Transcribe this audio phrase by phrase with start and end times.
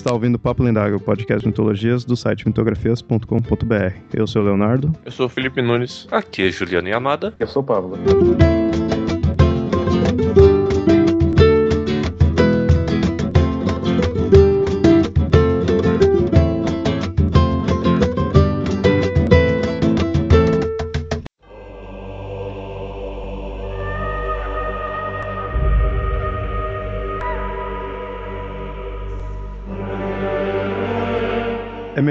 [0.00, 3.94] está ouvindo Papo Lendário, o podcast de mitologias do site mitografias.com.br.
[4.14, 4.92] Eu sou o Leonardo.
[5.04, 6.08] Eu sou o Felipe Nunes.
[6.10, 7.34] Aqui é Juliana Yamada.
[7.38, 7.98] Eu sou o Pablo.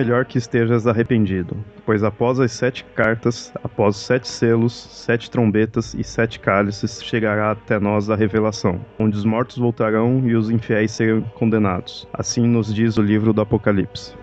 [0.10, 1.56] Melhor que estejas arrependido,
[1.86, 7.80] pois após as sete cartas, após sete selos, sete trombetas e sete cálices, chegará até
[7.80, 12.08] nós a revelação, onde os mortos voltarão e os infiéis serão condenados.
[12.12, 14.16] Assim nos diz o livro do Apocalipse.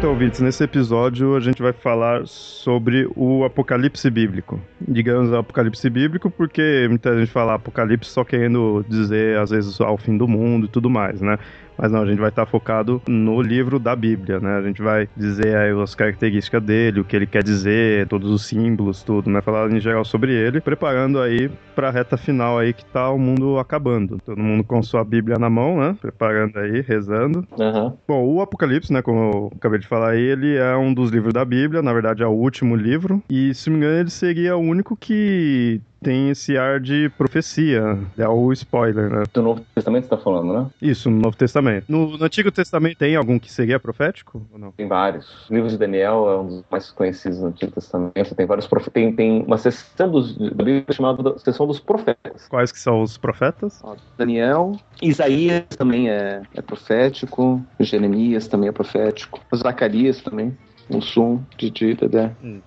[0.00, 4.58] Então, ouvintes, nesse episódio a gente vai falar sobre o apocalipse bíblico.
[4.80, 10.16] Digamos apocalipse bíblico porque muita gente fala apocalipse só querendo dizer, às vezes, ao fim
[10.16, 11.38] do mundo e tudo mais, né?
[11.80, 14.58] Mas não, a gente vai estar focado no livro da Bíblia, né?
[14.58, 18.44] A gente vai dizer aí as características dele, o que ele quer dizer, todos os
[18.44, 19.40] símbolos, tudo, né?
[19.40, 23.18] Falar em geral sobre ele, preparando aí para a reta final aí que tá o
[23.18, 24.18] mundo acabando.
[24.22, 25.96] Todo mundo com sua Bíblia na mão, né?
[25.98, 27.46] Preparando aí, rezando.
[27.58, 27.96] Uhum.
[28.06, 31.32] Bom, o Apocalipse, né, como eu acabei de falar aí, ele é um dos livros
[31.32, 34.54] da Bíblia, na verdade é o último livro, e se não me engano ele seria
[34.54, 37.98] o único que tem esse ar de profecia.
[38.16, 39.24] É o spoiler, né?
[39.32, 40.66] Do Novo Testamento você tá falando, né?
[40.80, 41.84] Isso, no Novo Testamento.
[41.88, 44.72] No, no Antigo Testamento tem algum que seria profético ou não?
[44.72, 45.48] Tem vários.
[45.48, 48.34] O livro de Daniel é um dos mais conhecidos no Antigo Testamento.
[48.34, 48.92] Tem vários profetas.
[48.94, 52.48] Tem, tem uma seção dos, da Bíblia chamada seção dos profetas.
[52.48, 53.80] Quais que são os profetas?
[53.82, 57.64] Ó, Daniel, Isaías também é, é profético.
[57.78, 59.40] Jeremias também é profético.
[59.54, 60.56] Zacarias também.
[60.90, 62.36] Um som de Dida, né?
[62.42, 62.60] Hum.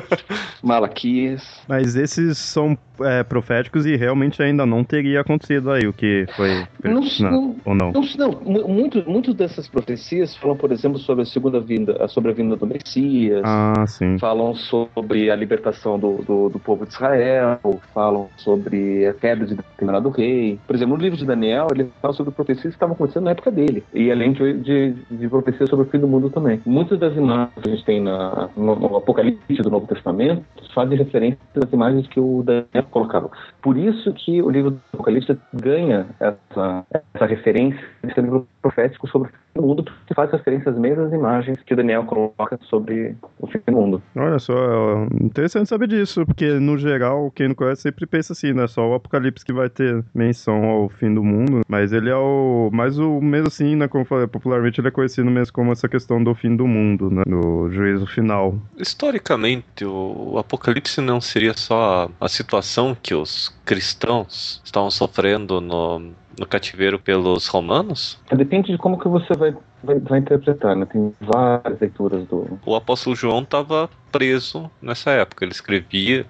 [0.62, 1.42] Malaquias.
[1.68, 6.64] Mas esses são é, proféticos e realmente ainda não teria acontecido aí o que foi.
[6.84, 7.92] Não, não, ou não?
[7.92, 8.30] Não, não.
[8.44, 12.56] Mu- Muito, muito dessas profecias falam, por exemplo, sobre a segunda vinda, sobre a vinda
[12.56, 13.42] do Messias.
[13.44, 14.18] Ah, sim.
[14.18, 17.58] Falam sobre a libertação do, do, do povo de Israel,
[17.94, 20.58] falam sobre a queda de determinado rei.
[20.66, 23.50] Por exemplo, no livro de Daniel, ele fala sobre profecias que estavam acontecendo na época
[23.50, 23.82] dele.
[23.94, 26.60] E além de, de, de profecias sobre o fim do mundo também.
[26.66, 30.42] Muitas das imagens que a gente tem na, no, no Apocalipse do Novo Testamento
[30.74, 33.30] fazem referência às imagens que o Daniel colocava.
[33.62, 37.78] Por isso que o livro do Apocalipse ganha essa, essa referência
[38.20, 41.72] um livro profético sobre o fim do mundo, porque faz referência às mesmas imagens que
[41.72, 44.02] o Daniel coloca sobre o fim do mundo.
[44.16, 48.52] Olha só, é interessante saber disso, porque no geral, quem não conhece sempre pensa assim,
[48.52, 48.66] né?
[48.66, 52.70] Só o Apocalipse que vai ter menção ao fim do mundo, mas ele é o.
[52.72, 53.88] Mais o mesmo assim, né?
[53.88, 57.10] Como eu falei, popularmente ele é conhecido mesmo como essa questão do fim do mundo,
[57.10, 57.22] né?
[57.26, 58.54] Do juízo final.
[58.76, 66.46] Historicamente, o Apocalipse não seria só a situação que os cristãos estavam sofrendo no, no
[66.46, 68.18] cativeiro pelos romanos?
[68.34, 70.86] Depende de como que você vai, vai, vai interpretar, né?
[70.86, 72.58] Tem várias leituras do...
[72.64, 75.44] O apóstolo João estava preso nessa época.
[75.44, 76.26] Ele escrevia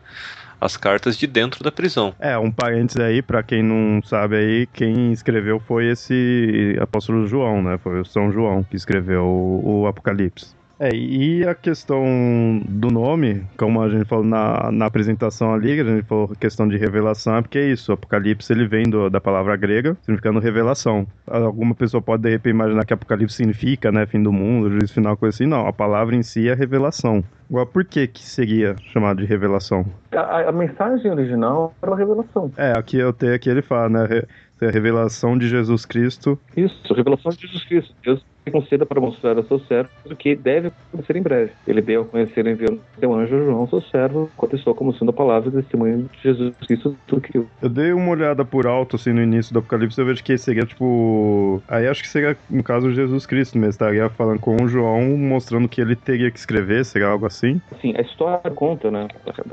[0.60, 2.14] as cartas de dentro da prisão.
[2.19, 7.62] É, um parênteses aí, pra quem não sabe aí, quem escreveu foi esse apóstolo João,
[7.62, 7.78] né?
[7.78, 10.57] Foi o São João que escreveu o, o Apocalipse.
[10.80, 15.84] É, e a questão do nome, como a gente falou na, na apresentação ali, a
[15.84, 19.56] gente falou questão de revelação, é porque é isso, Apocalipse ele vem do, da palavra
[19.56, 21.04] grega, significando revelação.
[21.26, 25.16] Alguma pessoa pode de repente imaginar que Apocalipse significa, né, fim do mundo, juízo final,
[25.16, 25.46] coisa assim.
[25.46, 27.24] Não, a palavra em si é revelação.
[27.50, 29.84] Agora, por que que seria chamado de revelação?
[30.12, 32.52] A, a mensagem original era uma revelação.
[32.56, 34.26] É, aqui eu tenho aqui ele fala, né, re-
[34.66, 36.38] a revelação de Jesus Cristo.
[36.56, 37.94] Isso, revelação de Jesus Cristo.
[38.02, 41.52] Deus conceda para mostrar a seu servo o que deve acontecer em breve.
[41.66, 45.49] Ele deu a conhecer enviando seu anjo João, seu servo, contestou como sendo a palavra
[45.49, 49.22] e testemunho de Jesus Cristo tudo que Eu dei uma olhada por alto, assim, no
[49.22, 51.62] início do Apocalipse, eu vejo que seria, tipo...
[51.69, 55.69] Aí acho que seria, no caso, Jesus Cristo mesmo, estaria falando com o João, mostrando
[55.69, 57.60] que ele teria que escrever, seria algo assim?
[57.70, 59.08] Assim, a história conta, né?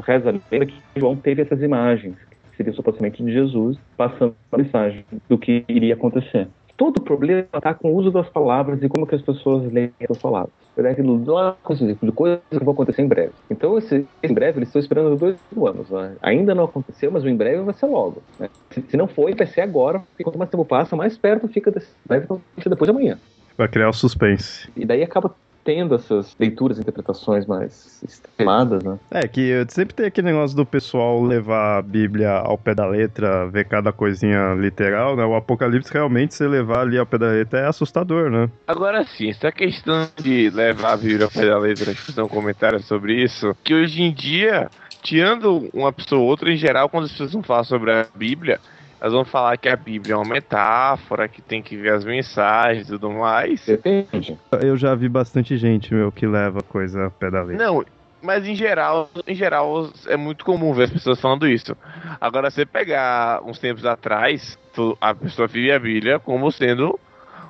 [0.05, 2.15] Reza a lenda que João teve essas imagens,
[2.55, 6.47] que seria supostamente de Jesus, passando a mensagem do que iria acontecer.
[6.77, 9.91] Todo o problema está com o uso das palavras e como que as pessoas leem
[9.99, 10.53] essas palavras.
[10.75, 11.55] Verdade, lá,
[12.01, 13.31] de coisas que vão acontecer em breve.
[13.49, 15.89] Então, esse, em breve, eles estão esperando dois anos.
[15.89, 16.17] Né?
[16.21, 18.21] Ainda não aconteceu, mas o em breve vai ser logo.
[18.37, 18.49] Né?
[18.71, 19.99] Se, se não foi, vai ser agora.
[19.99, 23.17] Porque quanto mais tempo passa, mais perto fica desse breve, depois de amanhã.
[23.57, 24.69] Vai criar o suspense.
[24.75, 25.33] E daí acaba
[25.65, 28.99] tendo essas leituras, interpretações mais extremadas, né?
[29.09, 33.47] É, que sempre tem aquele negócio do pessoal levar a Bíblia ao pé da letra,
[33.47, 35.25] ver cada coisinha literal, né?
[35.25, 38.47] O Apocalipse realmente, se levar ali ao pé da letra, é assustador, né?
[38.67, 42.79] Agora sim, essa questão de levar a Bíblia ao pé da letra, fazer um comentário
[42.83, 44.69] sobre isso, que hoje em dia,
[45.01, 48.59] tirando uma pessoa ou outra, em geral, quando as pessoas vão falar sobre a Bíblia,
[49.05, 52.87] elas vão falar que a Bíblia é uma metáfora, que tem que ver as mensagens
[52.87, 53.63] e tudo mais.
[53.63, 54.35] Depende.
[54.59, 57.63] Eu já vi bastante gente, meu, que leva coisa ao pé da letra.
[57.63, 57.85] Não,
[58.19, 61.77] mas em geral, em geral é muito comum ver as pessoas falando isso.
[62.19, 66.99] Agora, você pegar uns tempos atrás, tu- a pessoa via a Bíblia como sendo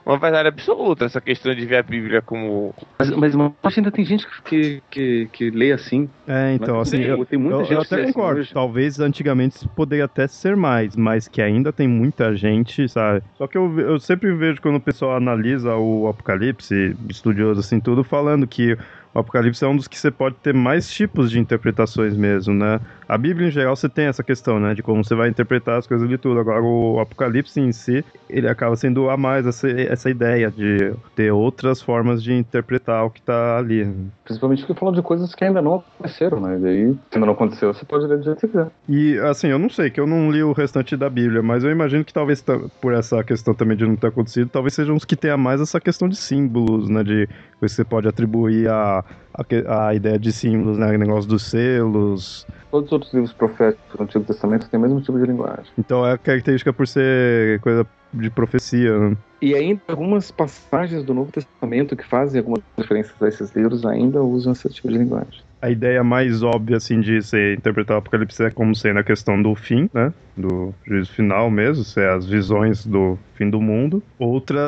[0.05, 1.05] uma verdade absoluta.
[1.05, 2.73] Essa questão de ver a Bíblia como.
[2.99, 6.13] Mas, mas, mas ainda tem gente que, que, que lê assim.
[6.27, 8.13] É, então, Mas assim, tem- eu, tem muita eu, gente eu que lê até assim
[8.13, 8.41] concordo.
[8.41, 8.51] hoje.
[8.51, 13.23] Talvez antigamente poderia até ser mais, mas que ainda tem muita gente, sabe?
[13.35, 18.03] Só que eu, eu sempre vejo quando o pessoal analisa o Apocalipse, estudioso assim, tudo,
[18.03, 18.75] falando que
[19.15, 22.81] o Apocalipse é um dos que você pode ter mais tipos de interpretações mesmo, né?
[23.07, 24.73] A Bíblia, em geral, você tem essa questão, né?
[24.73, 26.37] De como você vai interpretar as coisas de tudo.
[26.39, 31.31] Agora, o Apocalipse em si, ele acaba sendo a mais essa, essa ideia de ter
[31.31, 33.87] outras formas de interpretar o que tá ali.
[34.25, 36.57] Principalmente porque falam de coisas que ainda não aconteceram, né?
[36.57, 38.67] E daí, se ainda não aconteceu, você pode ler do jeito que quiser.
[38.89, 41.71] E assim, eu não sei, que eu não li o restante da Bíblia, mas eu
[41.71, 45.05] imagino que talvez ta- por essa questão também de não ter acontecido, talvez sejam os
[45.05, 47.01] que tenha mais essa questão de símbolos, né?
[47.01, 47.29] De
[47.59, 50.87] coisa que você pode atribuir a, a, a ideia de símbolos, né?
[50.93, 52.47] O negócio dos selos.
[52.71, 55.65] Todos os outros livros proféticos do Antigo Testamento têm o mesmo tipo de linguagem.
[55.77, 58.97] Então é característica por ser coisa de profecia.
[58.97, 59.17] né?
[59.41, 64.21] E ainda algumas passagens do Novo Testamento que fazem algumas referências a esses livros ainda
[64.21, 65.41] usam esse tipo de linguagem.
[65.61, 69.41] A ideia mais óbvia, assim, de você interpretar o Apocalipse é como sendo a questão
[69.41, 70.13] do fim, né?
[70.37, 74.01] Do juízo final mesmo, ser as visões do fim do mundo.
[74.19, 74.61] Outra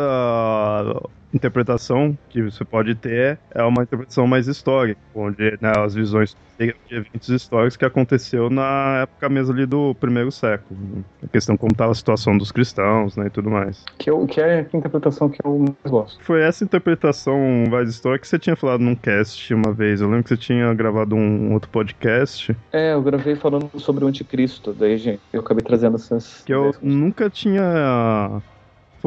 [1.34, 6.74] interpretação que você pode ter é uma interpretação mais histórica, onde né, as visões de
[6.90, 10.80] eventos históricos que aconteceu na época mesmo ali do primeiro século.
[10.82, 11.04] né?
[11.24, 13.84] A questão como estava a situação dos cristãos, né, e tudo mais.
[13.98, 16.24] Que, eu, que é a interpretação que eu mais gosto.
[16.24, 17.38] Foi essa interpretação
[17.70, 20.02] mais histórica que você tinha falado num cast uma vez.
[20.02, 24.08] Eu lembro que você tinha gravado um outro podcast É, eu gravei falando sobre o
[24.08, 26.42] anticristo, daí, gente, eu acabei trazendo essas.
[26.44, 28.42] que eu nunca tinha.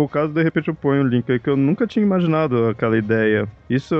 [0.01, 2.69] Foi o caso, de repente eu ponho o link aí, que eu nunca tinha imaginado
[2.69, 3.47] aquela ideia.
[3.69, 3.95] Isso,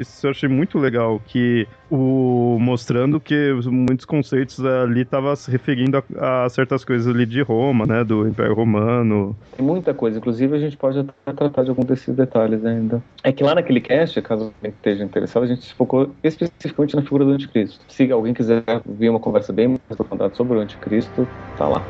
[0.00, 5.50] isso eu achei muito legal, que o mostrando que os- muitos conceitos ali estavam se
[5.50, 9.36] referindo a, a certas coisas ali de Roma, né, do Império Romano.
[9.54, 13.02] Tem muita coisa, inclusive a gente pode até tratar de algum desses detalhes ainda.
[13.22, 17.02] É que lá naquele cast, caso alguém esteja interessado, a gente se focou especificamente na
[17.02, 17.84] figura do anticristo.
[17.90, 18.62] Se alguém quiser
[18.98, 21.84] ver uma conversa bem mais aprofundada sobre o anticristo, tá lá.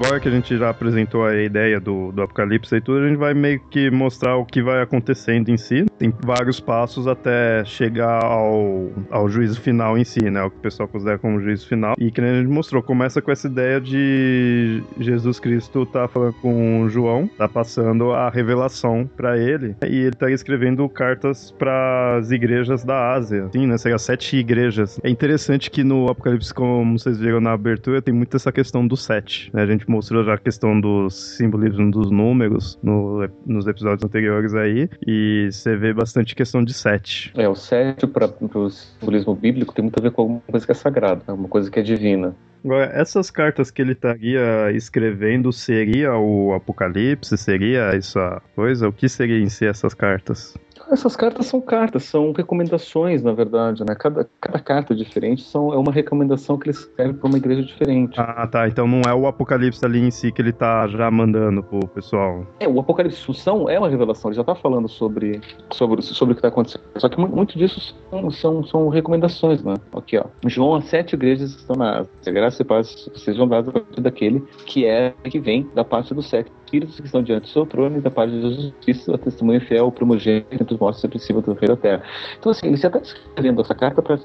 [0.00, 3.18] Agora que a gente já apresentou a ideia do, do Apocalipse e tudo, a gente
[3.18, 5.84] vai meio que mostrar o que vai acontecendo em si.
[5.98, 10.42] Tem vários passos até chegar ao, ao juízo final em si, né?
[10.42, 11.94] O que o pessoal considera como juízo final.
[11.98, 16.88] E que a gente mostrou, começa com essa ideia de Jesus Cristo tá falando com
[16.88, 19.76] João, tá passando a revelação para ele.
[19.86, 23.50] E ele tá escrevendo cartas para as igrejas da Ásia.
[23.52, 23.76] Sim, né?
[23.76, 24.98] Seria sete igrejas.
[25.04, 28.96] É interessante que no Apocalipse, como vocês viram na abertura, tem muito essa questão do
[28.96, 29.50] sete.
[29.52, 29.62] Né?
[29.62, 34.88] A gente mostrou já a questão do simbolismo dos números no- nos episódios anteriores aí.
[35.06, 37.32] E você vê bastante questão de sete.
[37.36, 40.72] É, o 7 para o simbolismo bíblico tem muito a ver com alguma coisa que
[40.72, 41.34] é sagrada, né?
[41.34, 42.34] uma coisa que é divina.
[42.64, 47.36] Agora, essas cartas que ele estaria escrevendo seria o Apocalipse?
[47.38, 48.86] Seria essa coisa?
[48.88, 50.54] O que seria em si essas cartas?
[50.90, 53.94] Essas cartas são cartas, são recomendações, na verdade, né?
[53.94, 58.18] Cada, cada carta diferente são, é uma recomendação que ele escreve para uma igreja diferente.
[58.18, 58.66] Ah, tá.
[58.68, 62.46] Então não é o Apocalipse ali em si que ele tá já mandando pro pessoal.
[62.58, 65.40] É, o Apocalipse Assunção é uma revelação, ele já está falando sobre,
[65.72, 66.82] sobre, sobre o que está acontecendo.
[66.96, 69.74] Só que mu- muito disso são, são, são recomendações, né?
[69.94, 70.24] Aqui, ó.
[70.46, 74.40] João, as sete igrejas estão na Ásia, graça e paz sejam dadas a partir daquele
[74.66, 77.98] que é que vem da parte dos sete espíritos que estão diante do seu trono
[77.98, 81.06] e da parte de Jesus Cristo, a testemunha fiel, o primogênito entre os mortos e
[81.06, 82.02] o princípio do rei da terra.
[82.38, 84.18] Então, assim, ele já está escrevendo essa carta para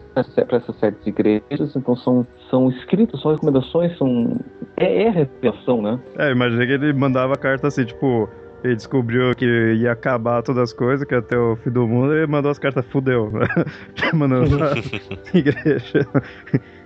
[0.58, 4.40] essas sete igrejas, então são, são escritos, são recomendações, são.
[4.78, 6.00] É, é revelação, né?
[6.18, 8.30] É, imagina que ele mandava carta assim, tipo.
[8.64, 12.16] ele descobriu que ia acabar todas as coisas, que ia ter o fim do mundo,
[12.16, 13.32] e mandou as cartas, fudeu.
[14.14, 14.74] mandou pra
[15.34, 16.08] igreja.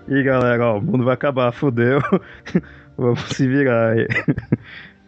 [0.07, 1.99] E galera, ó, o mundo vai acabar, fudeu.
[2.97, 4.07] Vamos se virar aí.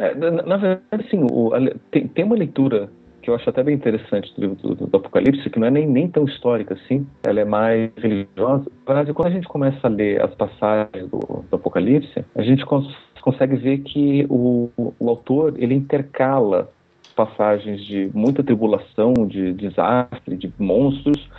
[0.01, 1.59] É, na, na, verdade, sim, o, a,
[1.91, 2.89] tem, tem uma leitura
[3.21, 5.87] que eu acho até bem interessante do livro do, do, Apocalipse, que não é nem,
[5.87, 8.65] nem tão histórica assim, ela é mais religiosa.
[8.87, 12.87] Mas quando a gente começa a ler as passagens do, do Apocalipse, a gente cons
[13.21, 16.67] consegue ver que o, o autor ele intercala
[17.15, 21.29] passagens de muita tribulação, de desastre, de monstros,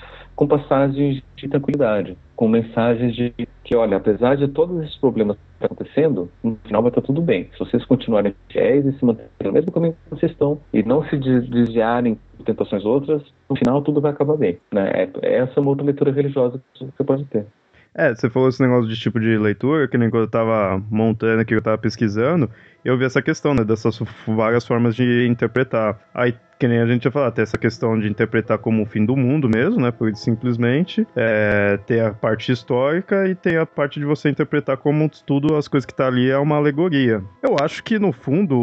[0.42, 3.32] com passagens de tranquilidade, com mensagens de
[3.62, 7.22] que, olha, apesar de todos esses problemas que estão acontecendo, no final vai estar tudo
[7.22, 7.48] bem.
[7.52, 11.04] Se vocês continuarem fiéis e se manterem no mesmo caminho que vocês estão e não
[11.04, 14.58] se desviarem de tentações outras, no final tudo vai acabar bem.
[14.72, 14.90] Né?
[14.92, 17.46] É, essa é uma outra leitura religiosa que você pode ter.
[17.94, 21.42] É, você falou esse negócio de tipo de leitura, que nem quando eu tava montando
[21.42, 22.50] aqui, eu tava pesquisando,
[22.84, 23.96] eu vi essa questão, né, dessas
[24.26, 26.00] várias formas de interpretar.
[26.12, 29.04] Aí, que nem a gente ia falar, tem essa questão de interpretar como o fim
[29.04, 33.98] do mundo mesmo, né, por simplesmente, é, tem a parte histórica e tem a parte
[33.98, 37.20] de você interpretar como tudo, as coisas que tá ali é uma alegoria.
[37.42, 38.54] Eu acho que, no fundo,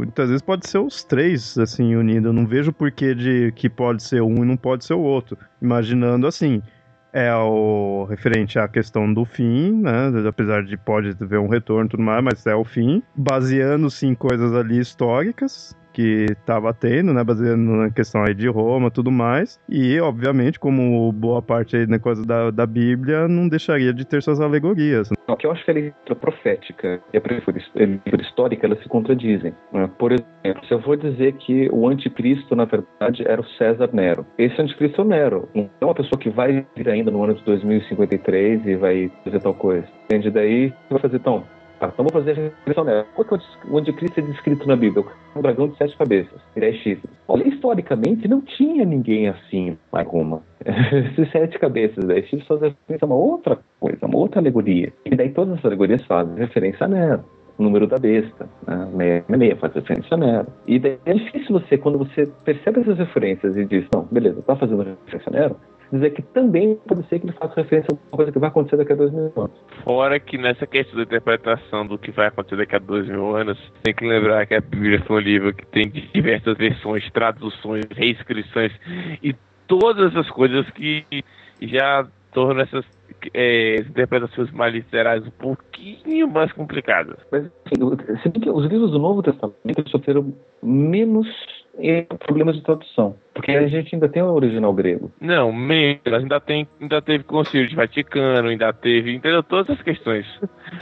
[0.00, 2.26] muitas vezes pode ser os três, assim, unidos.
[2.26, 5.38] Eu não vejo porquê de que pode ser um e não pode ser o outro.
[5.62, 6.60] Imaginando assim,
[7.10, 10.12] é o referente à questão do fim, né?
[10.28, 14.14] Apesar de pode haver um retorno e tudo mais, mas é o fim, baseando-se em
[14.14, 19.58] coisas ali históricas, que estava tendo, né, baseando na questão aí de Roma tudo mais,
[19.66, 24.22] e obviamente, como boa parte aí da coisa da, da Bíblia, não deixaria de ter
[24.22, 25.10] suas alegorias.
[25.26, 27.22] O que eu acho que a leitura profética e a
[27.74, 29.54] leitura histórica, elas se contradizem.
[29.72, 29.90] Né?
[29.98, 34.26] Por exemplo, se eu vou dizer que o anticristo, na verdade, era o César Nero,
[34.36, 37.34] esse anticristo é o Nero, não é uma pessoa que vai vir ainda no ano
[37.34, 39.86] de 2053 e vai fazer tal coisa.
[40.04, 40.30] Entende?
[40.30, 41.44] Daí, vai fazer, então,
[41.80, 43.06] ah, então vou fazer a regressão nela.
[43.14, 45.04] Qual é o anticristo é descrito na Bíblia?
[45.34, 47.10] Um dragão de sete cabeças dez chifres.
[47.28, 50.42] Olha, historicamente não tinha ninguém assim em Roma.
[50.64, 54.92] Esses sete cabeças dez chifres fazem referência a uma outra coisa, uma outra alegoria.
[55.04, 57.24] E daí todas as alegorias fazem referência a Nero.
[57.58, 59.24] O número da besta, né?
[59.28, 60.46] meia faz referência a Nero.
[60.66, 64.56] E daí é difícil você, quando você percebe essas referências e diz, não, beleza, tá
[64.56, 65.56] fazendo referência a Nero,
[65.92, 68.76] dizer que também pode ser que ele faça referência a uma coisa que vai acontecer
[68.76, 69.52] daqui a dois mil anos.
[69.84, 73.58] Fora que nessa questão da interpretação do que vai acontecer daqui a dois mil anos,
[73.82, 78.72] tem que lembrar que a Bíblia foi um livro que tem diversas versões, traduções, reescrições
[79.22, 79.34] e
[79.66, 81.04] todas as coisas que
[81.60, 82.84] já tornam essas
[83.32, 87.16] é, interpretações mais literais um pouquinho mais complicadas.
[87.32, 91.26] Mas, assim, os livros do Novo Testamento sofreram menos
[91.78, 93.16] e problemas de tradução.
[93.34, 95.10] Porque a gente ainda tem o original grego.
[95.20, 96.00] Não, menos.
[96.06, 99.14] Ainda, tem, ainda teve Concílio de Vaticano, ainda teve.
[99.14, 99.42] Entendeu?
[99.42, 100.26] Todas essas questões.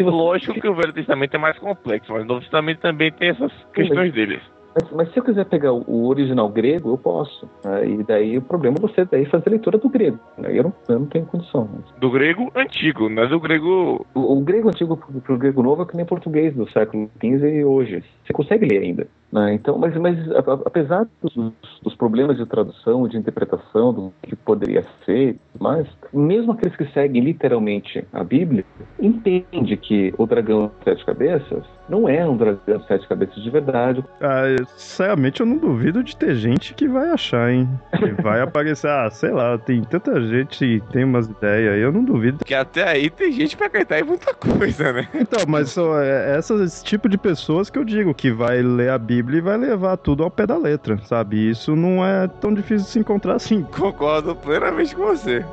[0.00, 3.52] Lógico que o Velho Testamento é mais complexo, mas o Novo Testamento também tem essas
[3.72, 4.40] questões deles.
[4.74, 7.48] Mas, mas, se eu quiser pegar o original grego, eu posso.
[7.64, 7.88] Né?
[7.88, 10.18] E daí o problema é você daí fazer leitura do grego.
[10.36, 10.50] Né?
[10.58, 11.68] Eu, não, eu não tenho condição.
[11.72, 12.00] Mas...
[12.00, 14.04] Do grego antigo, não é do grego.
[14.14, 17.56] O, o grego antigo para o grego novo é que nem português do século XV
[17.56, 18.02] e hoje.
[18.24, 19.06] Você consegue ler ainda.
[19.34, 19.54] Né?
[19.54, 20.16] Então, mas, mas
[20.64, 26.76] apesar dos, dos, problemas de tradução, de interpretação do que poderia ser, mas mesmo aqueles
[26.76, 28.64] que seguem literalmente a Bíblia,
[28.96, 33.50] entende que o dragão de sete cabeças não é um dragão de sete cabeças de
[33.50, 34.04] verdade.
[34.20, 34.44] Ah,
[34.76, 37.68] sinceramente, eu não duvido de ter gente que vai achar, hein?
[37.98, 41.90] Que vai aparecer, ah, sei lá, tem tanta gente que tem umas ideias aí, eu
[41.90, 42.44] não duvido.
[42.44, 45.08] Que até aí tem gente pra acreditar em muita coisa, né?
[45.12, 48.98] Então, mas só é, esse tipo de pessoas que eu digo que vai ler a
[48.98, 51.50] Bíblia E vai levar tudo ao pé da letra, sabe?
[51.50, 53.62] Isso não é tão difícil de se encontrar assim.
[53.62, 55.44] Concordo plenamente com você.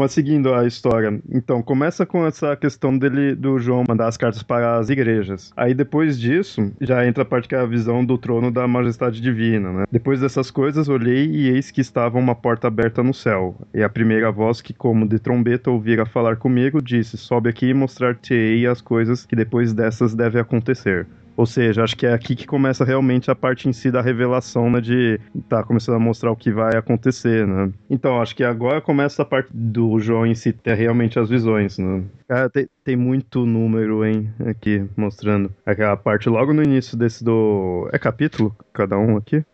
[0.00, 4.42] Mas seguindo a história, então começa com essa questão dele do João mandar as cartas
[4.42, 5.52] para as igrejas.
[5.54, 9.20] Aí depois disso, já entra a parte que é a visão do trono da majestade
[9.20, 9.84] divina, né?
[9.92, 13.54] Depois dessas coisas, olhei e eis que estava uma porta aberta no céu.
[13.74, 17.74] E a primeira voz que como de trombeta ouvira falar comigo disse: "Sobe aqui e
[17.74, 22.46] mostrar-te-ei as coisas que depois dessas devem acontecer." Ou seja, acho que é aqui que
[22.46, 24.80] começa realmente a parte em si da revelação, né?
[24.80, 27.70] De tá começando a mostrar o que vai acontecer, né?
[27.88, 31.78] Então, acho que agora começa a parte do João em si ter realmente as visões,
[31.78, 32.02] né?
[32.28, 35.52] Cara, tem, tem muito número, hein, aqui, mostrando.
[35.64, 37.88] Aquela parte logo no início desse do...
[37.92, 39.44] É capítulo, cada um aqui?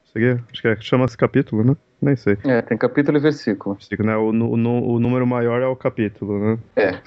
[0.50, 1.76] Acho que é, chama-se capítulo, né?
[2.00, 2.38] Nem sei.
[2.44, 3.76] É, tem capítulo e versículo.
[3.98, 4.16] Né?
[4.16, 6.58] O, o, o número maior é o capítulo, né?
[6.76, 6.98] É.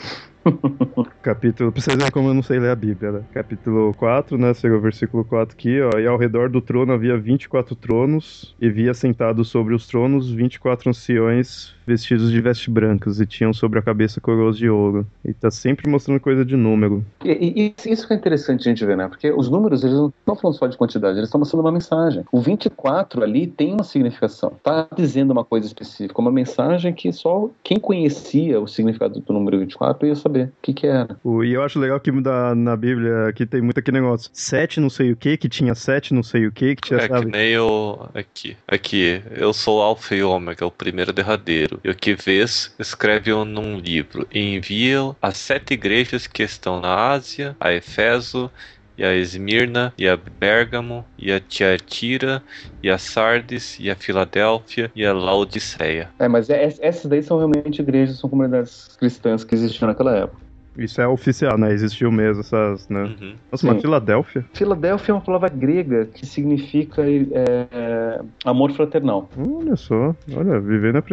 [1.21, 3.23] Capítulo, pra vocês verem como eu não sei ler a Bíblia, né?
[3.33, 4.53] Capítulo 4, né?
[4.53, 5.99] Chega o versículo 4 aqui, ó.
[5.99, 10.89] E ao redor do trono havia 24 tronos, e via sentados sobre os tronos 24
[10.89, 15.05] anciões vestidos de vestes brancas, e tinham sobre a cabeça coroas de ouro.
[15.25, 17.03] E tá sempre mostrando coisa de número.
[17.25, 19.07] E, e isso que é interessante a gente ver, né?
[19.07, 22.23] Porque os números, eles não estão falando só de quantidade, eles estão mostrando uma mensagem.
[22.31, 24.53] O 24 ali tem uma significação.
[24.63, 29.59] Tá dizendo uma coisa específica, uma mensagem que só quem conhecia o significado do número
[29.59, 31.17] 24 ia saber o que que era.
[31.43, 34.29] E eu acho legal que da, na Bíblia que tem muito aquele negócio.
[34.33, 37.07] Sete não sei o que, que tinha sete não sei o que, que tinha, é
[37.07, 37.25] sabe?
[37.25, 38.57] que nem eu aqui.
[38.67, 41.78] Aqui, eu sou o Alfa e Ômega, o primeiro derradeiro.
[41.83, 47.11] E o que vês, escreve-o num livro e envia às sete igrejas que estão na
[47.11, 48.51] Ásia, a Efeso,
[48.97, 52.43] e a Esmirna, e a Bérgamo, e a Tiatira,
[52.83, 56.09] e a Sardes, e a Filadélfia, e a Laodiceia.
[56.19, 60.48] É, mas é, essas daí são realmente igrejas, são comunidades cristãs que existiam naquela época.
[60.79, 61.73] Isso é oficial, né?
[61.73, 63.03] Existiu mesmo essas, né?
[63.03, 63.35] Uhum.
[63.51, 64.45] Nossa, mas Filadélfia?
[64.53, 69.29] Filadélfia é uma palavra grega que significa é, amor fraternal.
[69.37, 71.03] Olha só, olha, vivendo a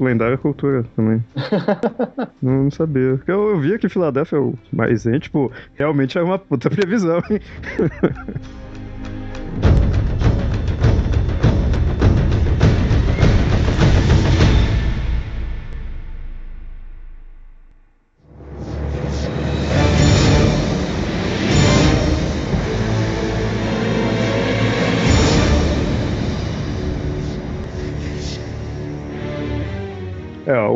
[0.00, 1.22] lendária cultura também.
[2.40, 3.20] não, não, sabia.
[3.26, 4.38] Eu, eu via que Filadélfia,
[4.72, 7.40] mas, hein, tipo, realmente é uma puta previsão, hein?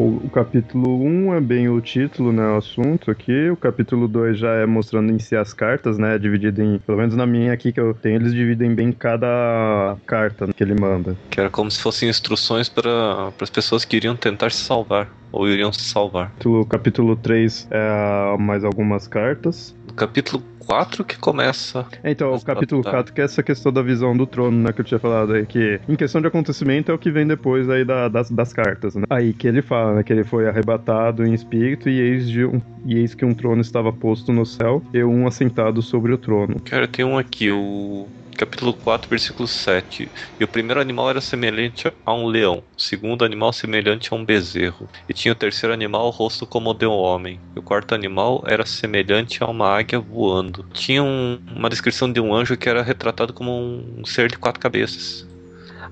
[0.04, 3.48] o, o, capítulo 1 é bem o título, né, o assunto aqui.
[3.48, 7.16] O capítulo 2 já é mostrando em si as cartas, né, dividido em, pelo menos
[7.16, 11.16] na minha aqui que eu tenho, eles dividem bem cada carta que ele manda.
[11.30, 15.48] Que era como se fossem instruções para as pessoas que iriam tentar se salvar, ou
[15.48, 16.32] iriam se salvar.
[16.44, 19.74] O capítulo 3 é mais algumas cartas.
[19.86, 21.86] No capítulo 4 que começa.
[22.02, 24.80] É, então, o capítulo 4 que é essa questão da visão do trono, né, que
[24.80, 27.84] eu tinha falado aí, que em questão de acontecimento é o que vem depois aí
[27.84, 29.04] da, das, das cartas, né?
[29.10, 32.60] Aí que ele fala, né, que ele foi arrebatado em espírito e eis, de um,
[32.84, 36.60] e eis que um trono estava posto no céu e um assentado sobre o trono.
[36.60, 40.10] Cara, tem um aqui, o capítulo 4, versículo 7.
[40.38, 44.24] E o primeiro animal era semelhante a um leão, o segundo animal semelhante a um
[44.24, 47.62] bezerro, e tinha o terceiro animal o rosto como o de um homem, e o
[47.62, 50.64] quarto animal era semelhante a uma águia voando.
[50.72, 54.60] Tinha um, uma descrição de um anjo que era retratado como um ser de quatro
[54.60, 55.26] cabeças.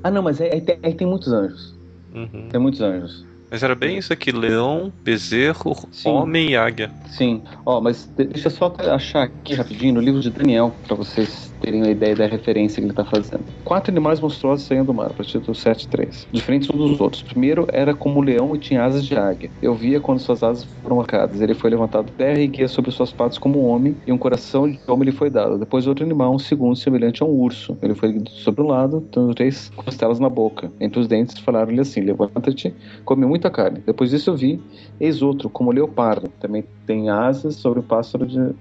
[0.03, 1.75] Ah, não, mas aí, tem, aí tem muitos anjos.
[2.15, 2.49] Uhum.
[2.51, 3.25] Tem muitos anjos.
[3.53, 6.09] Mas era bem isso aqui: leão, bezerro, Sim.
[6.09, 6.91] homem e águia.
[7.07, 7.43] Sim.
[7.67, 11.83] Ó, mas deixa eu só achar aqui rapidinho no livro de Daniel, para vocês terem
[11.83, 13.45] uma ideia da referência que ele está fazendo.
[13.65, 17.23] Quatro animais monstruosos saíam do mar, para título 7.3, diferentes uns dos outros.
[17.23, 19.51] Primeiro era como um leão e tinha asas de águia.
[19.63, 21.41] Eu via quando suas asas foram marcadas.
[21.41, 24.19] Ele foi levantado da terra e guia sobre suas patas como um homem, e um
[24.19, 25.59] coração de homem lhe foi dado.
[25.59, 27.79] Depois outro animal, um segundo, semelhante a um urso.
[27.81, 30.73] Ele foi sobre um lado, tendo três costelas na boca.
[30.81, 33.83] Entre os dentes falaram-lhe assim, levanta-te, come muita carne.
[33.87, 34.61] Depois disso eu vi,
[34.99, 36.29] eis outro, como leopardo.
[36.41, 38.55] Também tem asas sobre o pássaro de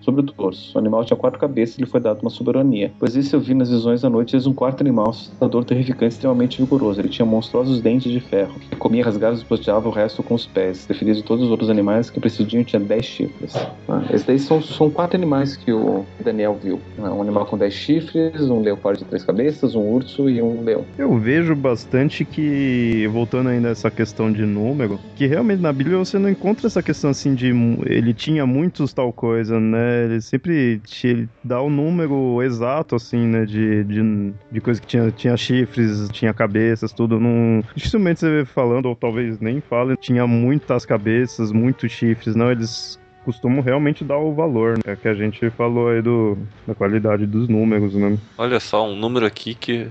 [0.00, 0.76] sobre o dorso.
[0.76, 2.92] O animal tinha quatro cabeças e lhe foi dado uma soberania.
[2.98, 6.60] Pois isso eu vi nas visões da noite, eis um quarto animal, assustador, terrificante, extremamente
[6.60, 7.00] vigoroso.
[7.00, 10.46] Ele tinha monstruosos dentes de ferro, que comia, rasgava e espoteava o resto com os
[10.46, 10.86] pés.
[10.86, 13.54] Definido de todos os outros animais que presidiam, tinha dez chifres.
[13.88, 16.80] Ah, esses daí são, são quatro animais que o Daniel viu.
[16.98, 20.62] Ah, um animal com dez chifres, um leopardo de três cabeças, um urso e um
[20.62, 20.84] leão.
[20.96, 25.98] Eu vejo bastante que, voltando ainda a essa questão de número, que realmente na Bíblia
[25.98, 27.52] você não encontra essa questão assim de
[27.86, 30.04] ele tinha muitos tal coisa, né?
[30.04, 33.44] Ele sempre te dá o número exato, assim, né?
[33.44, 37.18] De, de, de coisa que tinha, tinha chifres, tinha cabeças, tudo.
[37.18, 37.62] Não...
[37.74, 42.50] Dificilmente você vê falando, ou talvez nem fale, tinha muitas cabeças, muitos chifres, não.
[42.50, 44.96] Eles costumam realmente dar o valor, né?
[44.96, 48.16] Que a gente falou aí do, da qualidade dos números, né?
[48.36, 49.88] Olha só, um número aqui que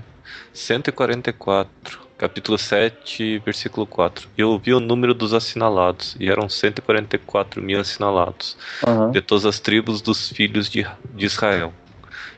[0.52, 4.28] 144 capítulo 7, versículo 4.
[4.36, 9.12] Eu vi o número dos assinalados, e eram 144 mil assinalados, uhum.
[9.12, 11.72] de todas as tribos dos filhos de, de Israel.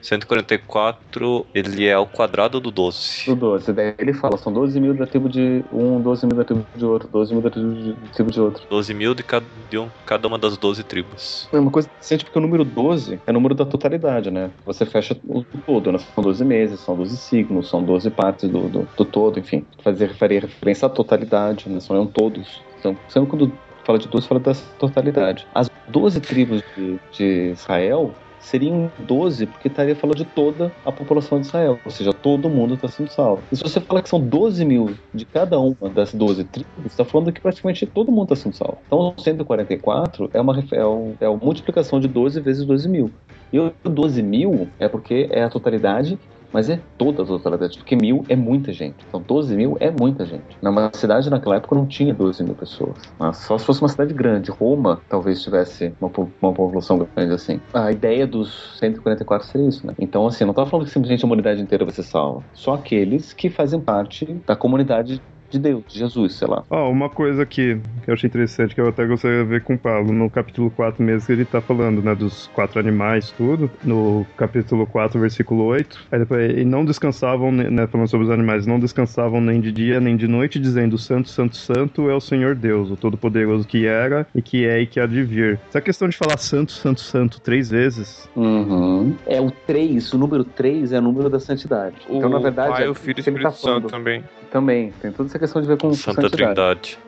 [0.02, 3.26] 144, ele é o quadrado do 12.
[3.26, 3.72] Do 12.
[3.72, 6.84] Daí ele fala, são 12 mil da tribo de um, 12 mil da tribo de
[6.84, 8.62] outro, 12 mil da tribo de, tribo de outro.
[8.68, 11.48] 12 mil de cada, de um, cada uma das 12 tribos.
[11.52, 14.50] É uma coisa interessante porque o número 12 é o número da totalidade, né?
[14.64, 15.98] Você fecha o todo, né?
[15.98, 19.64] São 12 meses, são 12 signos, são 12 partes do, do, do todo, enfim.
[19.82, 21.80] Fazer, faria referência à totalidade, né?
[21.80, 22.62] São todos.
[22.78, 23.52] Então, sempre quando
[23.84, 25.46] fala de 12, fala da totalidade.
[25.54, 31.40] As 12 tribos de, de Israel seriam 12 porque estaria falando de toda a população
[31.40, 33.42] de Israel, ou seja, todo mundo está sendo salvo.
[33.52, 37.04] E se você fala que são 12 mil de cada uma das 12 tribos, está
[37.04, 38.78] falando que praticamente todo mundo está sendo salvo.
[38.86, 43.10] Então, 144 é uma, é, uma, é uma multiplicação de 12 vezes 12 mil.
[43.52, 46.18] E o 12 mil é porque é a totalidade
[46.52, 48.96] mas é toda a totalidade, porque mil é muita gente.
[49.08, 50.56] Então 12 mil é muita gente.
[50.62, 52.96] Numa cidade naquela época não tinha 12 mil pessoas.
[53.18, 54.50] Mas só se fosse uma cidade grande.
[54.50, 56.10] Roma talvez tivesse uma,
[56.42, 57.60] uma população grande assim.
[57.72, 59.94] A ideia dos 144 seria isso, né?
[59.98, 62.42] Então, assim, não estava falando que simplesmente a humanidade inteira vai ser salva.
[62.52, 66.64] Só aqueles que fazem parte da comunidade de Deus, de Jesus, sei lá.
[66.70, 69.62] Ó, oh, uma coisa que, que eu achei interessante, que eu até gostaria de ver
[69.62, 73.32] com o Paulo, no capítulo 4 mesmo, que ele tá falando, né, dos quatro animais,
[73.36, 78.32] tudo, no capítulo 4, versículo 8, aí depois, e não descansavam, né, falando sobre os
[78.32, 82.20] animais, não descansavam nem de dia, nem de noite, dizendo, santo, santo, santo é o
[82.20, 85.58] Senhor Deus, o Todo-Poderoso que era, e que é, e que há de vir.
[85.68, 88.28] Essa questão de falar santo, santo, santo três vezes...
[88.36, 89.14] Uhum.
[89.26, 91.96] É o 3, o número 3 é o número da santidade.
[92.08, 92.70] O então, na verdade...
[92.70, 94.22] Pai, é, o Filho e o Espírito tá Santo também.
[94.50, 96.54] Também, tem toda essa questão de ver com Santa santidade.
[96.54, 96.98] Trindade.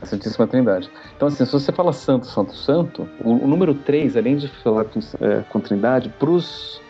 [0.00, 0.88] A Santíssima Trindade.
[1.16, 4.84] Então, assim, se você fala santo, santo, santo, o, o número 3, além de falar
[4.84, 6.12] com, é, com Trindade,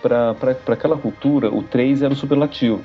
[0.03, 0.37] para
[0.69, 2.83] aquela cultura, o 3 era o superlativo.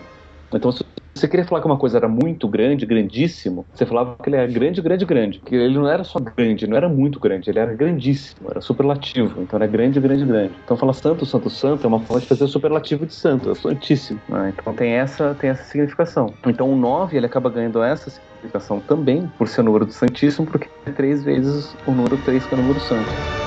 [0.54, 0.84] Então, se
[1.14, 4.48] você queria falar que uma coisa era muito grande, grandíssimo, você falava que ele era
[4.48, 5.40] grande, grande, grande.
[5.40, 9.42] Que ele não era só grande, não era muito grande, ele era grandíssimo, era superlativo.
[9.42, 10.54] Então era grande, grande, grande.
[10.64, 13.56] Então falar santo, santo, santo é uma forma de fazer o superlativo de santo, é
[13.56, 14.22] santíssimo.
[14.30, 14.54] Né?
[14.56, 16.34] Então tem essa, tem essa significação.
[16.46, 20.46] Então o 9 ele acaba ganhando essa significação também por ser o número do Santíssimo,
[20.46, 23.47] porque é três vezes o número 3 que é o número santo.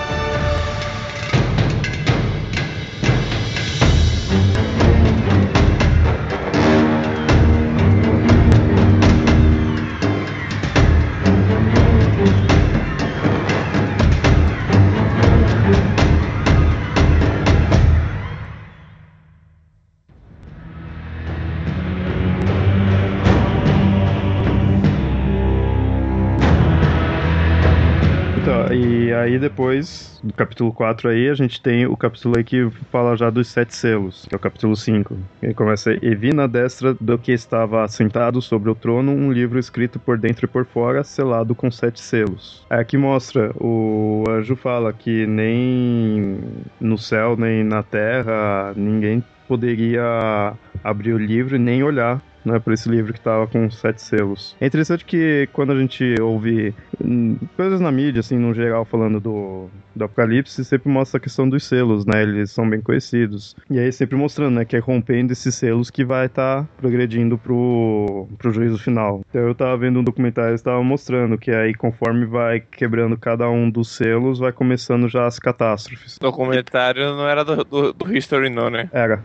[29.40, 33.48] Depois, do capítulo 4 aí, a gente tem o capítulo aí que fala já dos
[33.48, 35.16] sete selos, que é o capítulo 5.
[35.42, 39.59] Ele começa, e vi na destra do que estava sentado sobre o trono um livro
[39.59, 42.64] escrito por dentro e por fora, selado com sete selos.
[42.70, 46.38] Aí aqui mostra, o anjo fala que nem
[46.81, 52.72] no céu, nem na terra, ninguém poderia abrir o livro e nem olhar né, por
[52.72, 54.57] esse livro que estava com sete selos.
[54.61, 59.20] É interessante que quando a gente ouve hum, coisas na mídia, assim, no geral, falando
[59.20, 62.22] do, do Apocalipse, sempre mostra a questão dos selos, né?
[62.22, 63.57] Eles são bem conhecidos.
[63.70, 67.37] E aí sempre mostrando, né, que é rompendo esses selos que vai estar tá progredindo
[67.38, 69.20] pro, pro juízo final.
[69.29, 73.48] Então eu tava vendo um documentário e estava mostrando que aí conforme vai quebrando cada
[73.48, 76.16] um dos selos, vai começando já as catástrofes.
[76.16, 78.88] O documentário não era do, do, do History, não, né?
[78.92, 79.24] Era.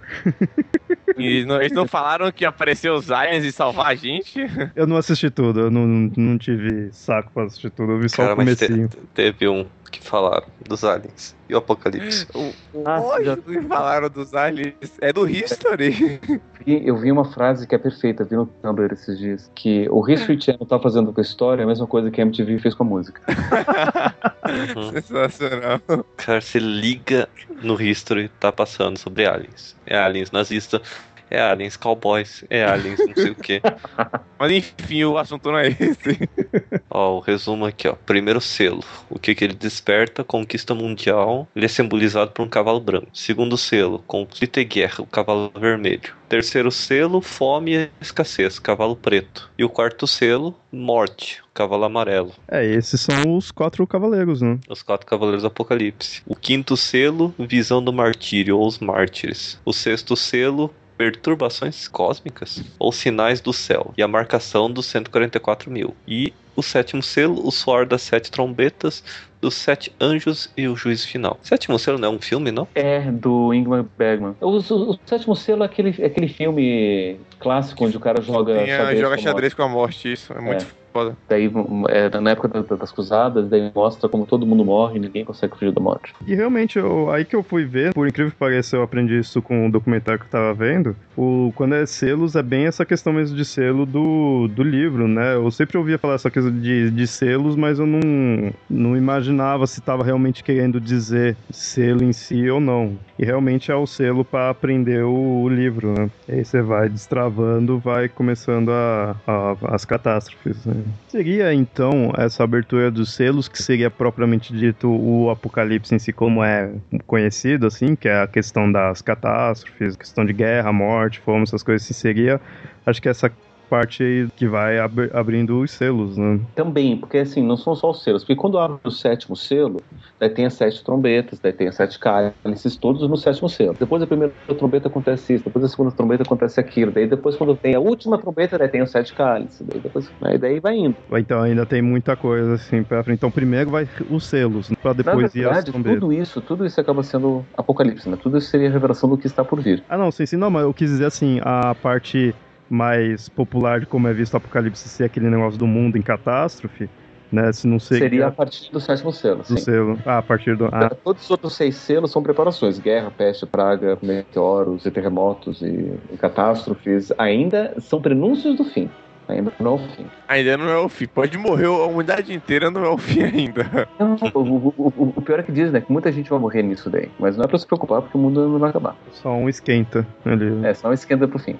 [1.17, 4.39] E não, eles não falaram que apareceu os aliens e salvar a gente?
[4.75, 8.17] Eu não assisti tudo, eu não, não tive saco pra assistir tudo, eu vi só
[8.17, 8.87] Cara, o comecinho.
[8.87, 12.27] Te, teve um que falaram dos aliens e o apocalipse.
[12.73, 13.37] O, ah, já...
[13.37, 16.19] que falaram dos aliens é do History.
[16.67, 20.41] Eu vi uma frase que é perfeita, vi no Tumblr esses dias, que o History
[20.41, 22.85] Channel tá fazendo com a história a mesma coisa que a MTV fez com a
[22.87, 23.21] música.
[24.75, 24.91] uhum.
[24.91, 25.79] Sensacional.
[26.17, 27.29] Cara, você liga
[27.61, 29.75] no History, tá passando sobre aliens.
[29.85, 30.81] É aliens nazistas
[31.29, 33.61] é aliens cowboys, é aliens não sei o que.
[34.38, 36.29] Mas enfim, o assunto não é esse.
[36.89, 37.93] Ó, o resumo aqui, ó.
[37.93, 38.83] Primeiro selo.
[39.09, 40.23] O que que ele desperta?
[40.23, 41.47] Conquista mundial.
[41.55, 43.07] Ele é simbolizado por um cavalo branco.
[43.13, 46.13] Segundo selo, conflito e guerra, o cavalo vermelho.
[46.29, 49.51] Terceiro selo, fome e escassez, cavalo preto.
[49.57, 52.31] E o quarto selo, morte, cavalo amarelo.
[52.47, 54.59] É, esses são os quatro cavaleiros, né?
[54.69, 56.21] Os quatro cavaleiros do Apocalipse.
[56.25, 59.59] O quinto selo, visão do martírio, ou os mártires.
[59.63, 65.95] O sexto selo, perturbações cósmicas ou sinais do céu e a marcação dos 144 mil.
[66.08, 69.03] E o sétimo selo, o suor das sete trombetas,
[69.41, 71.38] dos sete anjos e o juízo final.
[71.41, 72.67] Sétimo selo não é um filme, não?
[72.73, 74.36] É, do Ingmar Bergman.
[74.39, 78.55] O, o, o sétimo selo é aquele, é aquele filme clássico onde o cara joga
[78.55, 80.13] Tem, xadrez, joga com, xadrez com a morte.
[80.13, 80.63] Isso, é muito.
[80.63, 81.17] É foda.
[81.27, 81.51] Daí,
[81.89, 85.53] é, na época das, das cruzadas, daí mostra como todo mundo morre e ninguém consegue
[85.58, 86.13] fugir da morte.
[86.25, 89.41] E realmente, eu, aí que eu fui ver, por incrível que pareça, eu aprendi isso
[89.41, 90.95] com o documentário que eu tava vendo.
[91.17, 95.36] O, quando é selos, é bem essa questão mesmo de selo do, do livro, né?
[95.36, 99.81] Eu sempre ouvia falar essa coisa de, de selos, mas eu não, não imaginava se
[99.81, 102.97] tava realmente querendo dizer selo em si ou não.
[103.19, 106.10] E realmente é o selo para aprender o, o, livro, né?
[106.27, 110.65] E aí você vai destravando, vai começando a, a as catástrofes.
[110.65, 110.85] Né?
[111.08, 116.43] Seria então essa abertura dos selos que seria propriamente dito o apocalipse em si como
[116.43, 116.71] é
[117.08, 121.86] conhecido, assim, que é a questão das catástrofes, questão de guerra, morte, fome, essas coisas,
[121.86, 122.39] assim, seria
[122.86, 123.32] acho que essa
[123.69, 126.39] parte que vai ab abrindo os selos, né?
[126.56, 129.84] Também, porque assim, não são só os selos, porque quando abre o sétimo selo,
[130.19, 133.75] daí tem as sete trombetas, daí tem as sete cálices, todos no sétimo selo.
[133.80, 137.56] Depois da primeira trombeta acontece isso, depois da segunda trombeta acontece aquilo, daí depois quando
[137.58, 140.95] tem a última trombeta, daí tem os sete cálices, daí depois, aí daí vai indo.
[141.13, 143.17] Então ainda tem muita coisa assim pra frente.
[143.17, 145.99] Então primeiro vai os selos, pra depois verdade, ir as trombetas.
[145.99, 148.17] tudo isso, tudo isso acaba sendo apocalipse, né?
[148.21, 149.84] Tudo isso seria a revelação do que está por vir.
[149.89, 152.34] Ah não, sim, sim, não, mas eu quis dizer assim, a parte
[152.69, 156.89] mais popular de como é visto o Apocalipse ser aquele negócio do mundo em catástrofe,
[157.32, 157.51] né?
[157.54, 159.58] Se não seria, Seria a partir do sétimo selo, do sim.
[159.58, 159.99] selo.
[160.06, 160.65] Ah, a partir do.
[160.71, 162.80] Ah, Todos os outros seis selos são preparações.
[162.80, 167.12] Guerra, peste, praga, meteoros, e terremotos e, e catástrofes.
[167.17, 168.89] Ainda são prenúncios do fim.
[169.28, 170.06] Ainda não é o fim.
[170.28, 171.08] Ainda não é o fim.
[171.08, 173.88] Pode morrer a humanidade inteira, não é o fim ainda.
[173.99, 175.82] Não, o, o- o- o pior é que diz, né?
[175.82, 177.10] Que muita gente vai morrer nisso daí.
[177.19, 178.95] Mas não é pra se preocupar, porque o mundo não vai acabar.
[179.13, 180.63] só um esquenta ali.
[180.63, 181.56] É só um esquenta pro fim.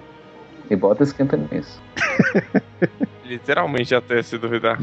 [0.70, 1.82] E bota esquenta nisso.
[3.24, 4.78] Literalmente até se duvidar.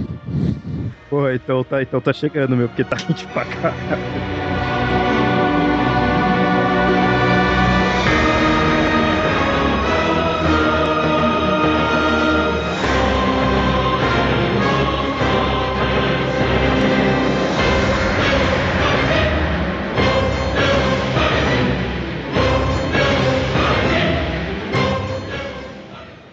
[1.09, 3.75] Pô, então tá, então tá chegando, meu, porque tá quente pra cá.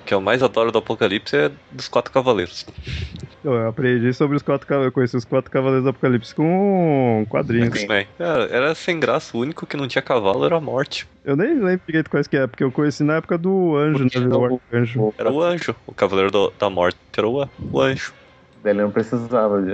[0.10, 2.66] Que eu mais adoro do Apocalipse é dos Quatro Cavaleiros.
[3.44, 7.78] Eu aprendi sobre os quatro cavaleiros, eu conheci os quatro cavaleiros do Apocalipse com quadrinhos.
[7.78, 8.08] X-Men.
[8.18, 11.08] Era, era sem graça, o único que não tinha cavalo era a morte.
[11.24, 14.28] Eu nem lembro direito quais que é, porque eu conheci na época do anjo, né?
[14.28, 15.14] Do arcanjo.
[15.16, 15.76] Era o anjo.
[15.86, 18.12] O Cavaleiro do- da Morte era o, o anjo.
[18.66, 19.74] Ele não precisava de.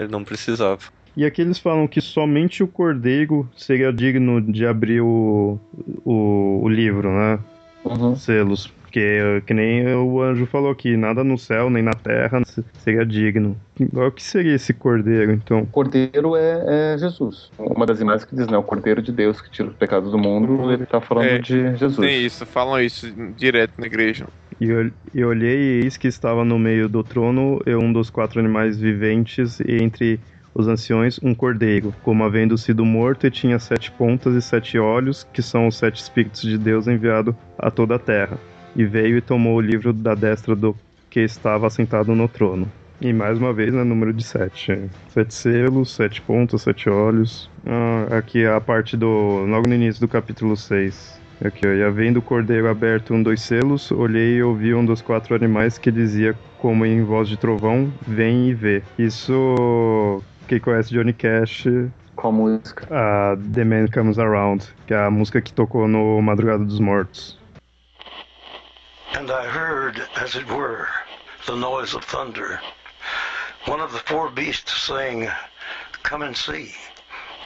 [0.00, 0.80] Ele não precisava.
[1.14, 5.60] E aqui eles falam que somente o cordeiro seria digno de abrir o,
[6.06, 7.38] o, o livro, né?
[7.84, 8.16] Uhum.
[8.16, 8.72] Selos.
[8.94, 12.40] Porque, que nem o anjo falou aqui, nada no céu nem na terra
[12.74, 13.56] seria digno.
[13.92, 15.62] O que seria esse cordeiro, então?
[15.62, 17.50] O cordeiro é, é Jesus.
[17.58, 18.56] Uma das imagens que diz, né?
[18.56, 21.76] O cordeiro de Deus que tira os pecados do mundo, ele tá falando É, de
[21.76, 21.96] Jesus.
[21.96, 24.28] Tem isso, falam isso direto na igreja.
[24.60, 28.10] E eu, e olhei e eis que estava no meio do trono e um dos
[28.10, 30.20] quatro animais viventes e entre
[30.54, 35.26] os anciões um cordeiro, como havendo sido morto e tinha sete pontas e sete olhos,
[35.32, 38.38] que são os sete espíritos de Deus enviado a toda a terra.
[38.76, 40.76] E veio e tomou o livro da destra do
[41.10, 42.70] que estava assentado no trono.
[43.00, 44.72] E mais uma vez, né, número de sete.
[44.72, 44.88] é.
[45.08, 47.50] Sete selos, sete pontas, sete olhos.
[47.66, 49.44] Ah, aqui a parte do.
[49.46, 51.20] logo no início do capítulo 6.
[51.44, 55.02] Aqui, ó, e havendo o cordeiro aberto um dos selos, olhei e ouvi um dos
[55.02, 58.82] quatro animais que dizia, como em voz de trovão, vem e vê.
[58.96, 61.66] Isso, quem conhece Johnny Cash,
[62.16, 62.86] a música.
[62.90, 67.38] a The Man Comes Around, que é a música que tocou no Madrugada dos Mortos.
[69.14, 70.88] And I heard, as it were,
[71.46, 72.60] the noise of thunder.
[73.66, 75.30] One of the four beasts saying,
[76.02, 76.74] Come and see.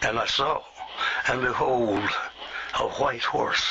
[0.01, 0.63] And I saw,
[1.29, 2.09] and behold,
[2.79, 3.67] a white horse.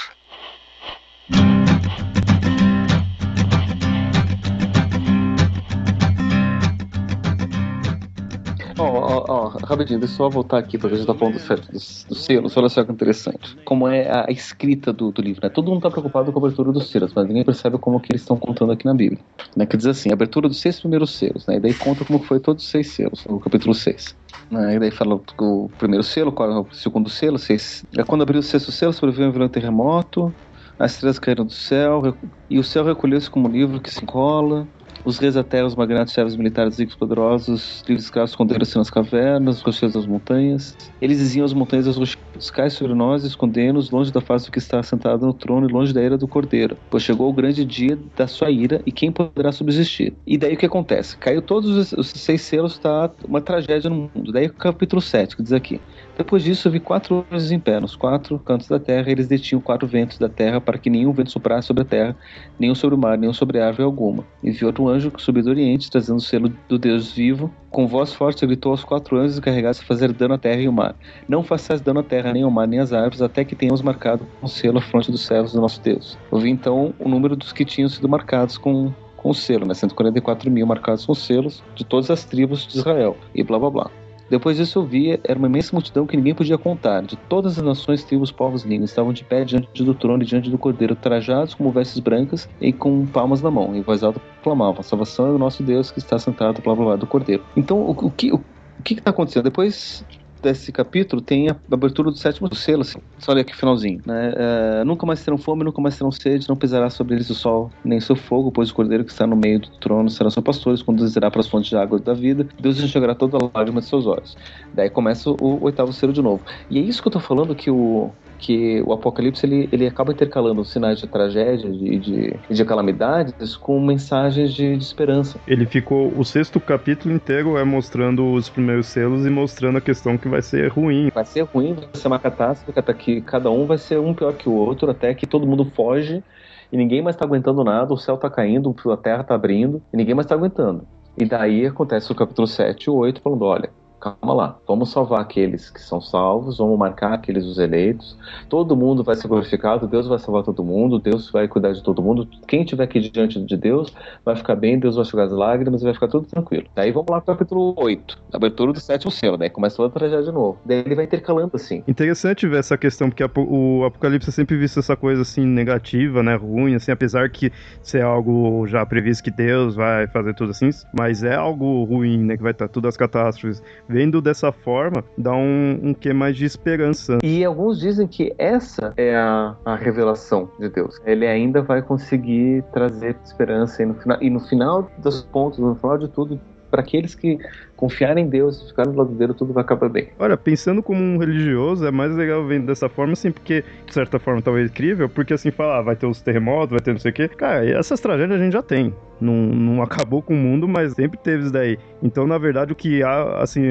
[8.80, 12.56] Ó, rapidinho, deixa eu só voltar aqui pra gente tá falando dos, dos, dos selos.
[12.56, 13.58] Olha só que interessante.
[13.66, 15.50] Como é a escrita do, do livro, né?
[15.50, 18.22] Todo mundo tá preocupado com a abertura dos selos, mas ninguém percebe como que eles
[18.22, 19.20] estão contando aqui na Bíblia.
[19.56, 19.66] Né?
[19.66, 21.56] Quer dizer assim, a abertura dos seis primeiros selos, né?
[21.56, 24.16] E daí conta como foi todos os seis selos, no capítulo 6.
[24.52, 24.76] Né?
[24.76, 27.86] E daí fala o primeiro selo, qual é o segundo selo, seis.
[27.98, 30.34] É quando abriu o sexto selo, sobreveio um violento terremoto,
[30.80, 32.16] as estrelas caíram do céu,
[32.50, 34.68] e o céu recolheu-se como um livro que se encola.
[35.06, 39.56] Os reis da terra, os magnatas, chefes militares, ricos, poderosos, livres escravos esconderam-se nas cavernas,
[39.56, 40.76] nos rochedos das montanhas.
[41.02, 44.52] Eles diziam às montanhas aos rochedos, cai sobre nós e escondemos longe da face do
[44.52, 46.78] que está sentado no trono e longe da ira do cordeiro.
[46.90, 50.14] Pois chegou o grande dia da sua ira e quem poderá subsistir?
[50.26, 51.18] E daí o que acontece?
[51.18, 54.32] Caiu todos os, os seis selos, está uma tragédia no mundo.
[54.32, 55.80] Daí o capítulo 7, que diz aqui.
[56.18, 59.88] Depois disso, vi quatro anjos em pé, nos quatro cantos da terra, eles detinham quatro
[59.88, 62.18] ventos da terra, para que nenhum vento soprasse sobre a terra,
[62.60, 64.26] nenhum sobre o mar, nenhum sobre árvore alguma.
[64.42, 67.54] E vi outro anjo que subiu do oriente, trazendo o selo do Deus vivo.
[67.70, 70.74] Com voz forte gritou aos quatro anjos encarregados de fazer dano à terra e ao
[70.74, 70.96] mar.
[71.30, 74.26] Não façais dano à terra, nem ao mar, nem às árvores, até que tenhamos marcado
[74.42, 76.18] com selo a fronte dos servos do nosso Deus.
[76.32, 79.74] Eu vi então o número dos que tinham sido marcados com com o selo, né?
[79.74, 84.07] 144 mil marcados com selos de todas as tribos de Israel, e blá blá blá.
[84.30, 87.64] Depois disso eu vi, era uma imensa multidão que ninguém podia contar, de todas as
[87.64, 91.54] nações, tribos, povos, línguas, estavam de pé diante do trono e diante do cordeiro, trajados
[91.54, 95.32] como vestes brancas e com palmas na mão, em voz alta clamavam, a salvação é
[95.32, 97.44] o nosso Deus que está sentado, blá blá blá, do cordeiro.
[97.56, 98.32] Então, o, o que...
[98.32, 98.42] O,
[98.80, 99.44] o que está acontecendo?
[99.44, 100.06] Depois
[100.48, 103.00] desse capítulo tem a abertura do sétimo selo, assim.
[103.20, 104.34] Só olha aqui finalzinho, né?
[104.34, 107.70] Uh, nunca mais terão fome, nunca mais terão sede, não pesará sobre eles o sol,
[107.84, 110.82] nem seu fogo, pois o cordeiro que está no meio do trono será seus pastores,
[110.82, 114.06] conduzirá para as fontes de água da vida, Deus enxugará toda a lágrima de seus
[114.06, 114.38] olhos.
[114.74, 116.42] Daí começa o, o oitavo selo de novo.
[116.70, 120.12] E é isso que eu tô falando que o, que o Apocalipse ele, ele acaba
[120.12, 125.40] intercalando sinais de tragédia e de, de, de, calamidades com mensagens de, de, esperança.
[125.48, 130.18] Ele ficou o sexto capítulo inteiro é mostrando os primeiros selos e mostrando a questão
[130.18, 131.10] que vai ser ruim.
[131.14, 134.34] Vai ser ruim, vai ser uma catástrofe, até que cada um vai ser um pior
[134.34, 136.24] que o outro, até que todo mundo foge
[136.72, 139.98] e ninguém mais está aguentando nada, o céu está caindo, a terra está abrindo e
[139.98, 140.86] ninguém mais está aguentando.
[141.18, 143.70] E daí acontece o capítulo 7 e 8 falando, olha,
[144.00, 149.04] calma lá, vamos salvar aqueles que são salvos, vamos marcar aqueles os eleitos, todo mundo
[149.04, 152.62] vai ser glorificado, Deus vai salvar todo mundo, Deus vai cuidar de todo mundo, quem
[152.62, 155.94] estiver aqui diante de Deus vai ficar bem, Deus vai enxugar as lágrimas e vai
[155.94, 156.66] ficar tudo tranquilo.
[156.76, 160.32] Daí vamos lá pro capítulo 8, abertura do sétimo selo, daí começa a tragédia de
[160.32, 160.60] novo.
[160.66, 161.84] Daí ele vai intercalando assim.
[161.88, 166.36] Interessante ver essa questão, porque o Apocalipse é sempre visto essa coisa assim negativa, né,
[166.36, 171.24] ruim, assim, apesar que ser algo já previsto que Deus vai fazer tudo assim, mas
[171.24, 175.80] é algo ruim, né, que vai estar tudo as catástrofes vendo dessa forma, dá um,
[175.84, 177.18] um que mais de esperança.
[177.24, 181.00] E alguns dizem que essa é a, a revelação de Deus.
[181.06, 185.76] Ele ainda vai conseguir trazer esperança e no final, e no final dos pontos, no
[185.76, 187.40] final de tudo, para aqueles que
[187.78, 190.10] confiarem em Deus e ficarem do lado dele, tudo vai acabar bem.
[190.20, 194.20] Olha, pensando como um religioso, é mais legal vendo dessa forma, assim, porque, de certa
[194.20, 197.12] forma, talvez incrível, porque assim, falar, ah, vai ter os terremotos, vai ter não sei
[197.12, 197.28] o quê.
[197.28, 198.94] Cara, essas tragédias a gente já tem.
[199.20, 201.78] Não, não acabou com o mundo, mas sempre teve isso daí.
[202.04, 203.62] Então, na verdade, o que há, assim,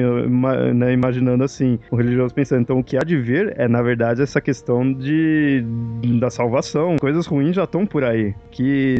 [0.73, 4.21] né, imaginando assim, o religioso pensando, então o que há de ver é, na verdade,
[4.21, 5.63] essa questão de
[6.19, 6.97] da salvação.
[6.99, 8.33] Coisas ruins já estão por aí.
[8.51, 8.95] Que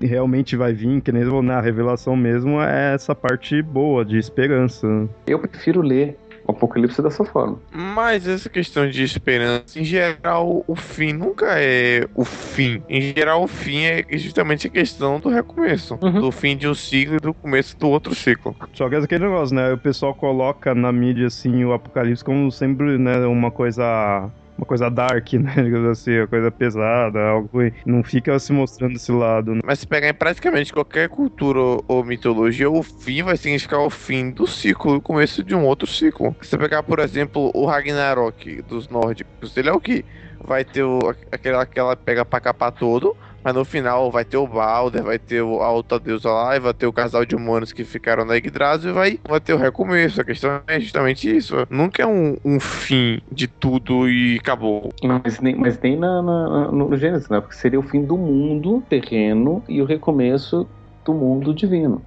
[0.00, 5.08] realmente vai vir, que nem na revelação mesmo, é essa parte boa de esperança.
[5.26, 6.16] Eu prefiro ler
[6.46, 7.58] o Apocalipse dessa forma.
[7.70, 12.82] Mas essa questão de esperança, em geral, o fim nunca é o fim.
[12.88, 15.98] Em geral, o fim é justamente a questão do recomeço.
[16.02, 16.20] Uhum.
[16.20, 18.56] Do fim de um ciclo e do começo do outro ciclo.
[18.74, 19.72] Só que é aquele negócio, né?
[19.72, 24.28] O pessoal coloca na mídia, assim, o Apocalipse como sempre, né, uma coisa
[24.62, 25.54] uma coisa dark, né?
[25.90, 27.72] Assim, uma coisa pesada, algo ruim.
[27.84, 29.54] Não fica se mostrando esse lado.
[29.54, 29.60] Né?
[29.64, 34.30] Mas se pegar em praticamente qualquer cultura ou mitologia, o fim vai significar o fim
[34.30, 36.34] do ciclo, o começo de um outro ciclo.
[36.40, 40.04] Se pegar, por exemplo, o Ragnarok dos nórdicos, ele é o que?
[40.44, 40.98] Vai ter o,
[41.30, 45.40] aquela, aquela pega pra capar todo mas no final vai ter o Balder, vai ter
[45.40, 48.90] a outra deusa lá, e vai ter o casal de humanos que ficaram na Yggdrasil
[48.90, 50.20] e vai, vai ter o recomeço.
[50.20, 51.54] A questão é justamente isso.
[51.68, 54.90] Nunca é um, um fim de tudo e acabou.
[55.02, 57.40] Mas nem, mas nem na, na, no Gênesis, né?
[57.40, 60.66] Porque seria o fim do mundo terreno e o recomeço
[61.04, 62.02] do mundo divino.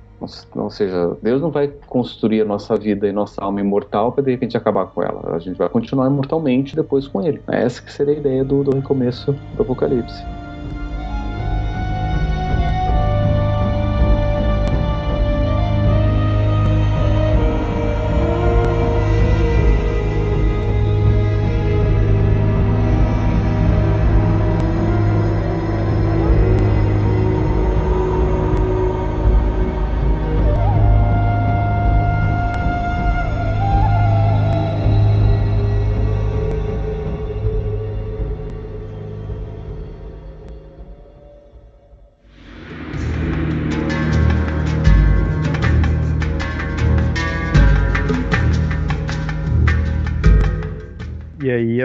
[0.56, 4.32] Ou seja, Deus não vai construir a nossa vida e nossa alma imortal para de
[4.32, 5.36] repente acabar com ela.
[5.36, 7.42] A gente vai continuar imortalmente depois com ele.
[7.48, 10.24] Essa que seria a ideia do, do recomeço do Apocalipse.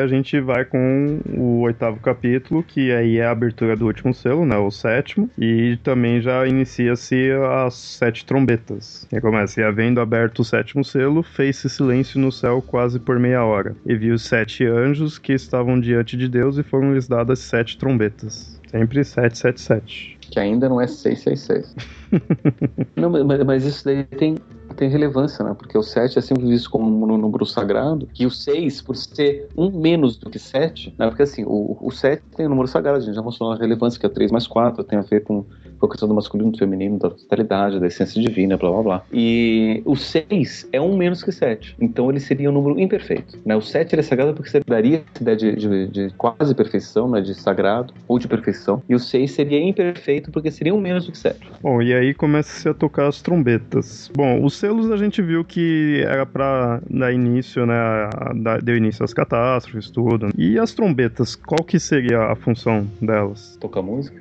[0.00, 4.44] A gente vai com o oitavo capítulo, que aí é a abertura do último selo,
[4.44, 4.56] né?
[4.56, 5.30] O sétimo.
[5.38, 7.30] E também já inicia-se
[7.66, 9.06] as sete trombetas.
[9.12, 13.44] E começa, e havendo aberto o sétimo selo, fez-se silêncio no céu quase por meia
[13.44, 13.76] hora.
[13.86, 18.60] E viu sete anjos que estavam diante de Deus e foram-lhes dadas sete trombetas.
[18.70, 20.18] Sempre 777.
[20.20, 21.74] Que ainda não é 666.
[22.94, 24.36] não, mas, mas isso daí tem
[24.74, 25.54] tem relevância, né?
[25.54, 29.48] Porque o 7 é sempre visto como um número sagrado, e o 6, por ser
[29.56, 31.08] um menos do que 7, né?
[31.08, 33.98] Porque assim, o, o 7 tem um número sagrado, a gente já mostrou a relevância,
[33.98, 35.44] que é 3 mais 4, tem a ver com,
[35.80, 39.02] com a questão do masculino, do feminino, da totalidade, da essência divina, blá blá blá.
[39.12, 43.56] E o 6 é um menos que 7, então ele seria um número imperfeito, né?
[43.56, 47.10] O 7 ele é sagrado porque você daria essa ideia de, de, de quase perfeição,
[47.10, 47.20] né?
[47.20, 51.12] De sagrado ou de perfeição, e o 6 seria imperfeito porque seria um menos do
[51.12, 51.38] que 7.
[51.62, 54.10] Bom, e aí começa a tocar as trombetas.
[54.14, 57.74] Bom, os selos a gente viu que era pra dar início, né?
[58.42, 60.28] dar- Deu início às catástrofes, tudo.
[60.36, 63.56] E as trombetas, qual que seria a função delas?
[63.60, 64.20] Tocar música?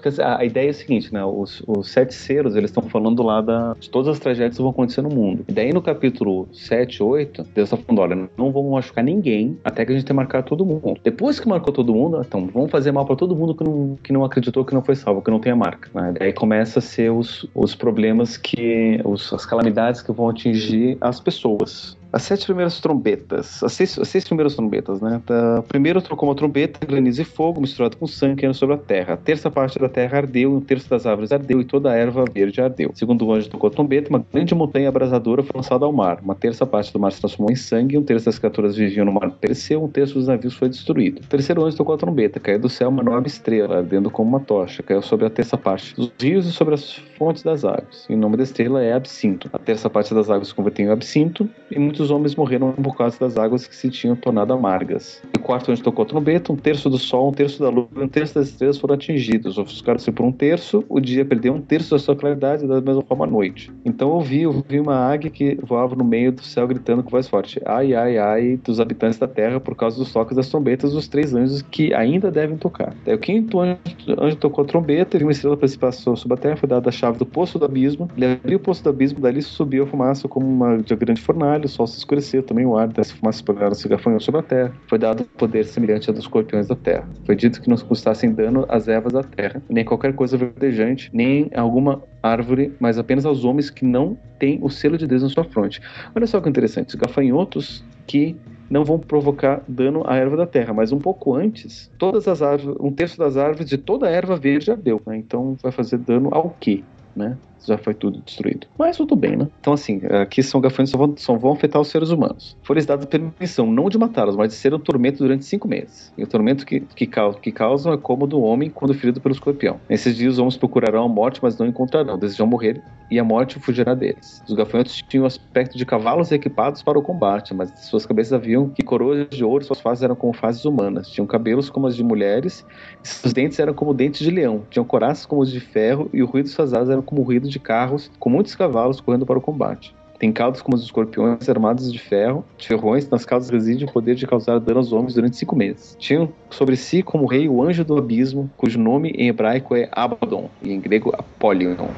[0.00, 1.22] Porque a a ideia é a seguinte, né?
[1.24, 4.70] Os, os sete selos, eles estão falando lá da, de todas as tragédias que vão
[4.70, 5.44] acontecer no mundo.
[5.46, 9.84] E daí no capítulo 7, 8, Deus está falando, olha, não vamos machucar ninguém até
[9.84, 10.98] que a gente tenha marcado todo mundo.
[11.04, 14.12] Depois que marcou todo mundo, então vamos fazer mal para todo mundo que não, que
[14.12, 15.90] não acreditou, que não foi salvo, que não tem a marca.
[15.94, 16.14] Né?
[16.18, 21.20] Daí começa a ser os, os problemas que, os, as calamidades que vão atingir as
[21.20, 21.99] pessoas.
[22.12, 25.20] As sete primeiras trombetas, as seis, as seis primeiras trombetas, né?
[25.24, 29.14] Tá, primeiro trocou uma trombeta, granizo e fogo, misturado com sangue caindo sobre a terra.
[29.14, 32.24] A terça parte da terra ardeu, um terço das árvores ardeu e toda a erva
[32.32, 32.90] verde ardeu.
[32.94, 36.18] Segundo o anjo tocou a trombeta, uma grande montanha abrasadora foi lançada ao mar.
[36.22, 39.12] Uma terça parte do mar se transformou em sangue, um terço das criaturas viviam no
[39.12, 41.20] mar pereceu, um terço dos navios foi destruído.
[41.28, 44.82] Terceiro anjo tocou a trombeta, caiu do céu uma enorme estrela, ardendo como uma tocha,
[44.82, 48.06] caiu sobre a terça parte dos rios e sobre as fontes das águas.
[48.08, 49.48] E o nome da estrela é Absinto.
[49.52, 53.18] A terça parte das águas se converteu em absinto, e muitos homens morreram por causa
[53.18, 55.20] das águas que se tinham tornado amargas.
[55.36, 58.00] E quarto anjo tocou a trombeta, um terço do sol, um terço da lua e
[58.00, 59.58] um terço das estrelas foram atingidos.
[59.58, 63.02] Ofuscaram-se por um terço, o dia perdeu um terço da sua claridade, e da mesma
[63.02, 63.72] forma a noite.
[63.84, 67.10] Então eu vi, eu vi uma águia que voava no meio do céu gritando com
[67.10, 70.92] voz forte: Ai, ai, ai, dos habitantes da terra, por causa dos toques das trombetas
[70.92, 72.94] dos três anjos que ainda devem tocar.
[73.04, 73.78] Daí o quinto anjo,
[74.18, 77.18] anjo tocou a trombeta, viu uma estrela precipitação sobre a terra, foi dada a chave
[77.18, 78.08] do poço do abismo.
[78.16, 81.64] Ele abriu o poço do abismo, dali subiu a fumaça como uma de grande fornalha,
[81.64, 84.74] o sol se escureceu, também o ar dessa fumaça espalhada se gafanhou sobre a terra.
[84.88, 87.08] Foi dado poder semelhante ao dos escorpiões da terra.
[87.26, 91.50] Foi dito que não custassem dano às ervas da terra, nem qualquer coisa verdejante, nem
[91.54, 95.44] alguma árvore, mas apenas aos homens que não têm o selo de Deus na sua
[95.44, 95.80] fronte.
[96.14, 98.36] Olha só que interessante, os gafanhotos que
[98.70, 102.78] não vão provocar dano à erva da terra, mas um pouco antes, todas as árvores,
[102.80, 105.16] um terço das árvores de toda a erva verde ardeu, né?
[105.16, 106.84] Então vai fazer dano ao quê,
[107.14, 107.36] né?
[107.66, 108.66] Já foi tudo destruído.
[108.78, 109.46] Mas tudo bem, né?
[109.60, 112.56] Então, assim, aqui são gafanhotos só vão, só vão afetar os seres humanos.
[112.62, 116.12] Foi-lhes dada permissão não de matá-los, mas de ser um tormento durante cinco meses.
[116.16, 119.34] E o tormento que, que, que causam é como o do homem quando ferido pelo
[119.34, 119.78] escorpião.
[119.88, 122.18] Nesses dias, os homens procurarão a morte, mas não encontrarão.
[122.18, 124.42] Desejam morrer e a morte fugirá deles.
[124.48, 128.68] Os gafanhotos tinham o aspecto de cavalos equipados para o combate, mas suas cabeças haviam
[128.68, 131.08] que coroas de ouro, suas faces eram como faces humanas.
[131.08, 132.64] Tinham cabelos como as de mulheres,
[133.02, 134.62] seus dentes eram como dentes de leão.
[134.70, 137.24] Tinham coraças como os de ferro, e o ruído de suas asas era como o
[137.24, 139.94] ruído de carros, com muitos cavalos correndo para o combate.
[140.18, 144.14] Tem caudas como os escorpiões armados de ferro, de ferrões, nas caudas reside o poder
[144.14, 145.96] de causar dano aos homens durante cinco meses.
[145.98, 150.50] Tinham sobre si como rei o anjo do abismo, cujo nome em hebraico é Abaddon,
[150.62, 151.88] e em grego Apollyon.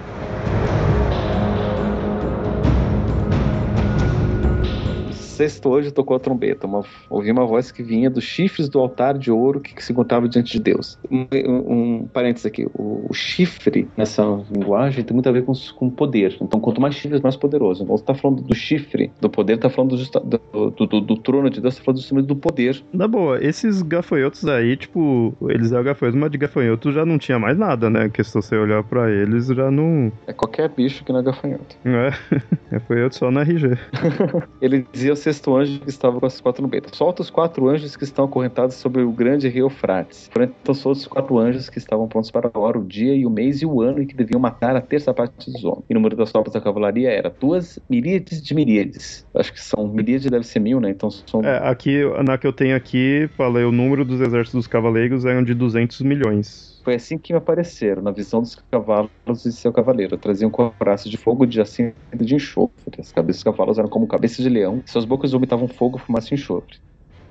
[5.32, 6.66] Sexto anjo tocou a trombeta.
[6.66, 9.92] Uma, ouvi uma voz que vinha dos chifres do altar de ouro que, que se
[9.92, 10.98] encontrava diante de Deus.
[11.10, 15.52] Um, um, um parênteses aqui: o, o chifre nessa linguagem tem muito a ver com,
[15.76, 16.36] com poder.
[16.40, 17.82] Então, quanto mais chifres, mais poderoso.
[17.82, 21.48] Então, você está falando do chifre, do poder, está falando do, do, do, do trono
[21.48, 22.82] de Deus, está falando justamente do poder.
[22.92, 27.38] Na boa, esses gafanhotos aí, tipo, eles eram gafanhotos, mas de gafanhoto já não tinha
[27.38, 28.08] mais nada, né?
[28.08, 30.12] Que se você olhar pra eles, já não.
[30.26, 31.76] É qualquer bicho que não é gafanhoto.
[31.84, 32.12] É,
[32.70, 33.78] gafanhoto só na RG.
[34.60, 37.96] Ele dizia ao sexto anjo que estava com as quatro trombetas: Solta os quatro anjos
[37.96, 40.30] que estão acorrentados sobre o grande rio Eufrates.
[40.62, 43.30] Então soltos os quatro anjos que estavam prontos para a hora, o dia e o
[43.30, 45.84] mês e o ano e que deviam matar a terça parte dos homens.
[45.88, 49.26] E o número das tropas da cavalaria era duas miríades de miríades.
[49.34, 50.90] Acho que são miríade deve ser mil, né?
[50.90, 54.66] Então são É, aqui, na que eu tenho aqui, falei, o número dos exércitos dos
[54.66, 56.71] cavaleiros eram de 200 milhões.
[56.84, 59.10] Foi assim que me apareceram, na visão dos cavalos
[59.46, 60.18] e seu cavaleiro.
[60.18, 62.74] Traziam coraças de fogo de acima de enxofre.
[62.98, 64.82] As cabeças dos cavalos eram como cabeças de leão.
[64.86, 66.78] Suas bocas vomitavam fogo, fumaça e enxofre.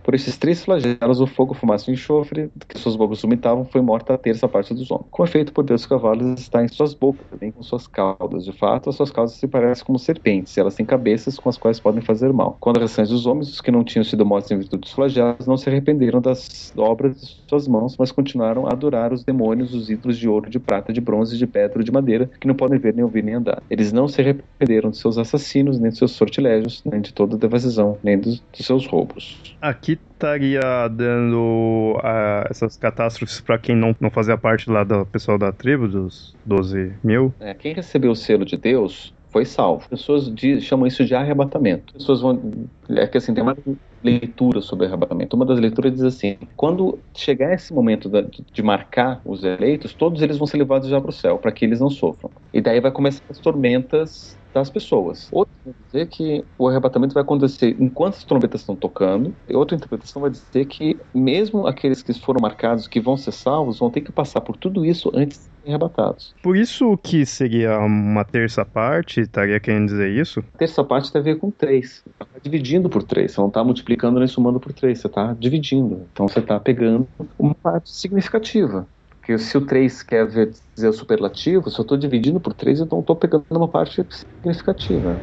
[0.03, 4.13] Por esses três flagelos, o fogo, fumaça e enxofre, que suas bocas vomitavam, foi morta
[4.13, 5.07] a terça parte dos homens.
[5.11, 8.45] Com efeito, o poder dos cavalos está em suas bocas, bem com suas caudas.
[8.45, 11.57] De fato, as suas caudas se parecem como serpentes, e elas têm cabeças com as
[11.57, 12.57] quais podem fazer mal.
[12.59, 15.45] Quando o restante dos homens, os que não tinham sido mortos em virtude dos flagelos,
[15.45, 19.89] não se arrependeram das obras de suas mãos, mas continuaram a adorar os demônios, os
[19.89, 22.93] ídolos de ouro, de prata, de bronze, de pedra, de madeira, que não podem ver,
[22.93, 23.61] nem ouvir, nem andar.
[23.69, 27.39] Eles não se arrependeram de seus assassinos, nem de seus sortilégios, nem de toda a
[27.39, 29.39] devassidão, nem dos, dos seus roubos.
[29.61, 35.05] Aqui que estaria dando uh, essas catástrofes para quem não, não fazia parte lá do
[35.05, 37.33] pessoal da tribo, dos 12 mil?
[37.39, 39.87] É, quem recebeu o selo de Deus foi salvo.
[39.89, 40.31] Pessoas
[40.61, 41.93] chamam isso de arrebatamento.
[41.93, 42.67] Pessoas vão.
[42.89, 43.57] É que assim, tem uma
[44.03, 45.35] leitura sobre arrebatamento.
[45.35, 50.21] Uma das leituras diz assim: quando chegar esse momento da, de marcar os eleitos, todos
[50.21, 52.29] eles vão ser levados já para o céu, para que eles não sofram.
[52.53, 55.27] E daí vai começar as tormentas das pessoas.
[55.31, 59.33] Outro vai dizer que o arrebatamento vai acontecer enquanto as trombetas estão tocando.
[59.47, 63.79] E outra interpretação vai dizer que mesmo aqueles que foram marcados, que vão ser salvos,
[63.79, 66.33] vão ter que passar por tudo isso antes de serem arrebatados.
[66.41, 70.43] Por isso que seria uma terça parte, estaria querendo dizer isso?
[70.53, 72.03] A terça parte tem a ver com três.
[72.03, 73.31] Você está dividindo por três.
[73.31, 74.99] Você não está multiplicando nem somando por três.
[74.99, 76.07] Você está dividindo.
[76.11, 78.87] Então você está pegando uma parte significativa.
[79.31, 82.99] Porque se o 3 quer dizer o superlativo, se eu estou dividindo por 3, então
[82.99, 84.05] estou pegando uma parte
[84.43, 85.17] significativa.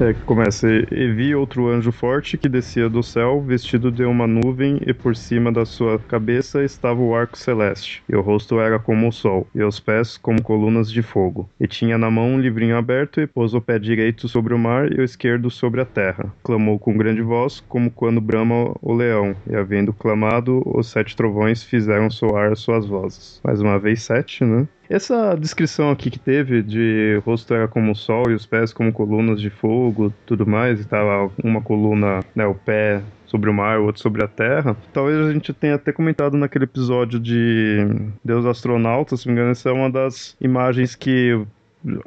[0.00, 4.26] É, que começa, e vi outro anjo forte que descia do céu, vestido de uma
[4.26, 8.78] nuvem, e por cima da sua cabeça estava o arco celeste, e o rosto era
[8.78, 11.50] como o sol, e os pés como colunas de fogo.
[11.60, 14.90] E tinha na mão um livrinho aberto, e pôs o pé direito sobre o mar
[14.90, 16.32] e o esquerdo sobre a terra.
[16.42, 21.62] Clamou com grande voz, como quando brama o leão, e havendo clamado, os sete trovões
[21.62, 23.38] fizeram soar suas vozes.
[23.44, 24.66] Mais uma vez sete, né?
[24.90, 28.92] Essa descrição aqui que teve de rosto era como o sol e os pés como
[28.92, 33.78] colunas de fogo, tudo mais, e tava uma coluna, né, o pé sobre o mar,
[33.78, 34.76] o outro sobre a terra.
[34.92, 37.86] Talvez a gente tenha até comentado naquele episódio de
[38.24, 41.40] Deus Astronauta, se não me engano, essa é uma das imagens que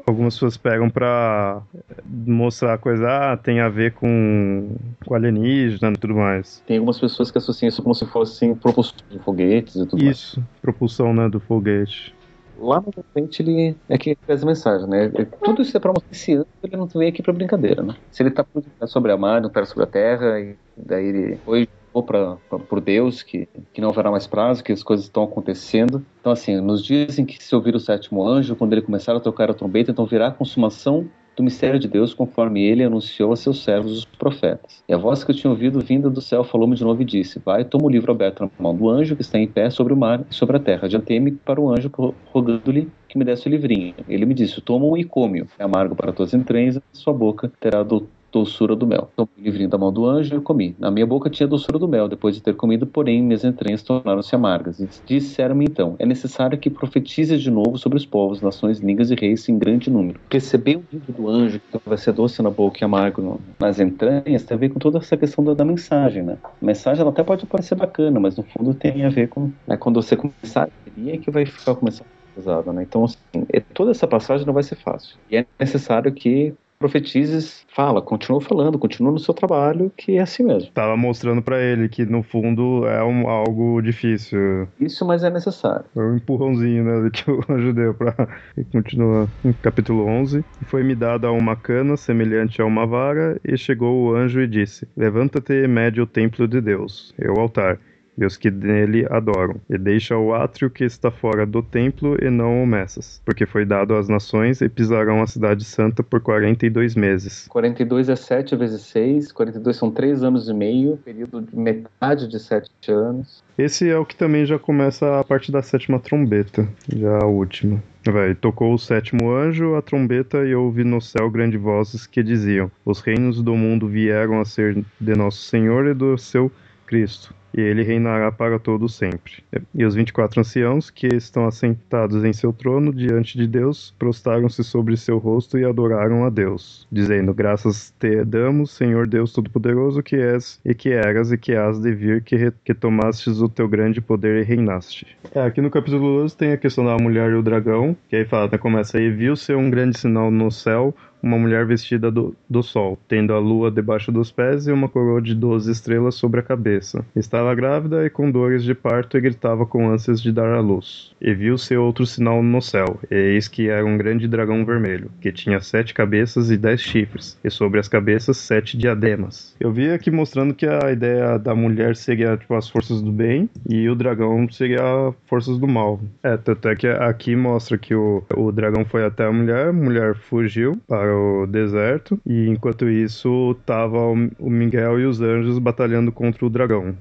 [0.05, 1.61] algumas pessoas pegam para
[2.05, 4.75] mostrar coisa, ah, tem a ver com,
[5.05, 6.61] com alienígena e tudo mais.
[6.67, 10.05] Tem algumas pessoas que associam isso como se fossem propulsão de foguetes e tudo isso,
[10.05, 10.17] mais.
[10.17, 12.13] Isso, propulsão, né, do foguete
[12.59, 15.09] lá na frente ele é que traz a mensagem, né?
[15.43, 17.95] Tudo isso é para mostrar esse ano ele não veio aqui para brincadeira, né?
[18.11, 18.45] Se ele tá
[18.85, 21.67] sobre a mar, não pera sobre a terra, e daí ele foi
[22.01, 22.37] para
[22.67, 26.03] por Deus que, que não haverá mais prazo, que as coisas estão acontecendo.
[26.19, 29.19] Então, assim, nos dias em que se ouvir o sétimo anjo, quando ele começar a
[29.19, 33.35] tocar a trombeta, então virá a consumação do mistério de Deus, conforme ele anunciou a
[33.35, 34.83] seus servos os profetas.
[34.87, 37.39] E a voz que eu tinha ouvido vinda do céu falou-me de novo e disse:
[37.43, 39.97] Vai, toma o livro aberto na mão do anjo que está em pé sobre o
[39.97, 40.85] mar e sobre a terra.
[40.85, 41.91] Adiantei-me para o anjo,
[42.31, 43.93] rogando-lhe que me desse o livrinho.
[44.07, 45.47] Ele me disse: Toma-o e come-o.
[45.57, 49.09] É amargo para tuas entranhas, sua boca terá do doçura do mel.
[49.15, 50.75] Tomei o livrinho da mão do anjo e comi.
[50.79, 54.33] Na minha boca tinha doçura do mel, depois de ter comido, porém minhas entranhas tornaram-se
[54.33, 54.79] amargas.
[54.79, 59.15] E disseram-me então: é necessário que profetize de novo sobre os povos, nações, línguas e
[59.15, 60.19] reis em grande número.
[60.31, 64.43] Receber o livro do anjo, que vai ser doce na boca e amargo nas entranhas,
[64.43, 66.37] tem a ver com toda essa questão da, da, mensagem, né?
[66.43, 69.51] A mensagem ela até pode parecer bacana, mas no fundo tem a ver com.
[69.67, 72.83] Né, quando você começar a é que vai ficar começando pesado, né?
[72.83, 75.17] Então, assim, é, toda essa passagem não vai ser fácil.
[75.29, 76.53] E é necessário que
[76.83, 80.69] profetizes, fala, continua falando, continua no seu trabalho, que é assim mesmo.
[80.71, 84.67] Tava mostrando para ele que no fundo é um, algo difícil.
[84.77, 85.85] Isso, mas é necessário.
[85.93, 88.13] Foi um empurrãozinho, né, que o anjo deu pra.
[88.57, 90.43] E continua no capítulo 11.
[90.61, 94.85] E foi-me dada uma cana semelhante a uma vara, e chegou o anjo e disse:
[94.97, 97.79] Levanta-te e mede o templo de Deus, e o altar
[98.17, 102.29] e os que nele adoram, e deixa o átrio que está fora do templo e
[102.29, 106.95] não o meças, porque foi dado às nações e pisarão a cidade santa por 42
[106.95, 107.47] meses.
[107.47, 112.39] 42 é 7 vezes 6, 42 são 3 anos e meio, período de metade de
[112.39, 113.43] 7 anos.
[113.57, 117.81] Esse é o que também já começa a parte da sétima trombeta, já a última.
[118.05, 122.69] Vai, tocou o sétimo anjo a trombeta e ouvi no céu grandes vozes que diziam:
[122.83, 126.51] Os reinos do mundo vieram a ser de nosso Senhor e do seu
[126.85, 129.43] Cristo e ele reinará para todo sempre.
[129.73, 134.97] E os 24 anciãos que estão assentados em seu trono diante de Deus prostaram-se sobre
[134.97, 140.59] seu rosto e adoraram a Deus, dizendo: Graças te damos, Senhor Deus Todo-Poderoso, que és
[140.65, 144.41] e que eras e que has de vir, que, que tomastes o teu grande poder
[144.41, 145.05] e reinaste.
[145.33, 148.25] É, aqui no capítulo 12 tem a questão da mulher e o dragão, que aí
[148.25, 152.61] fala, né, começa aí, viu-se um grande sinal no céu, uma mulher vestida do, do
[152.61, 156.43] sol, tendo a lua debaixo dos pés e uma coroa de doze estrelas sobre a
[156.43, 157.05] cabeça.
[157.15, 161.11] Estava grávida e com dores de parto e gritava com ânsias de dar à luz.
[161.21, 165.31] E viu-se outro sinal no céu, e eis que era um grande dragão vermelho, que
[165.31, 169.55] tinha sete cabeças e dez chifres, e sobre as cabeças sete diademas.
[169.59, 173.49] Eu vi aqui mostrando que a ideia da mulher seria tipo as forças do bem
[173.69, 176.01] e o dragão seria forças do mal.
[176.21, 179.73] É, tanto é que aqui mostra que o, o dragão foi até a mulher, a
[179.73, 186.11] mulher fugiu para o deserto e enquanto isso tava o Miguel e os anjos batalhando
[186.11, 186.95] contra o dragão.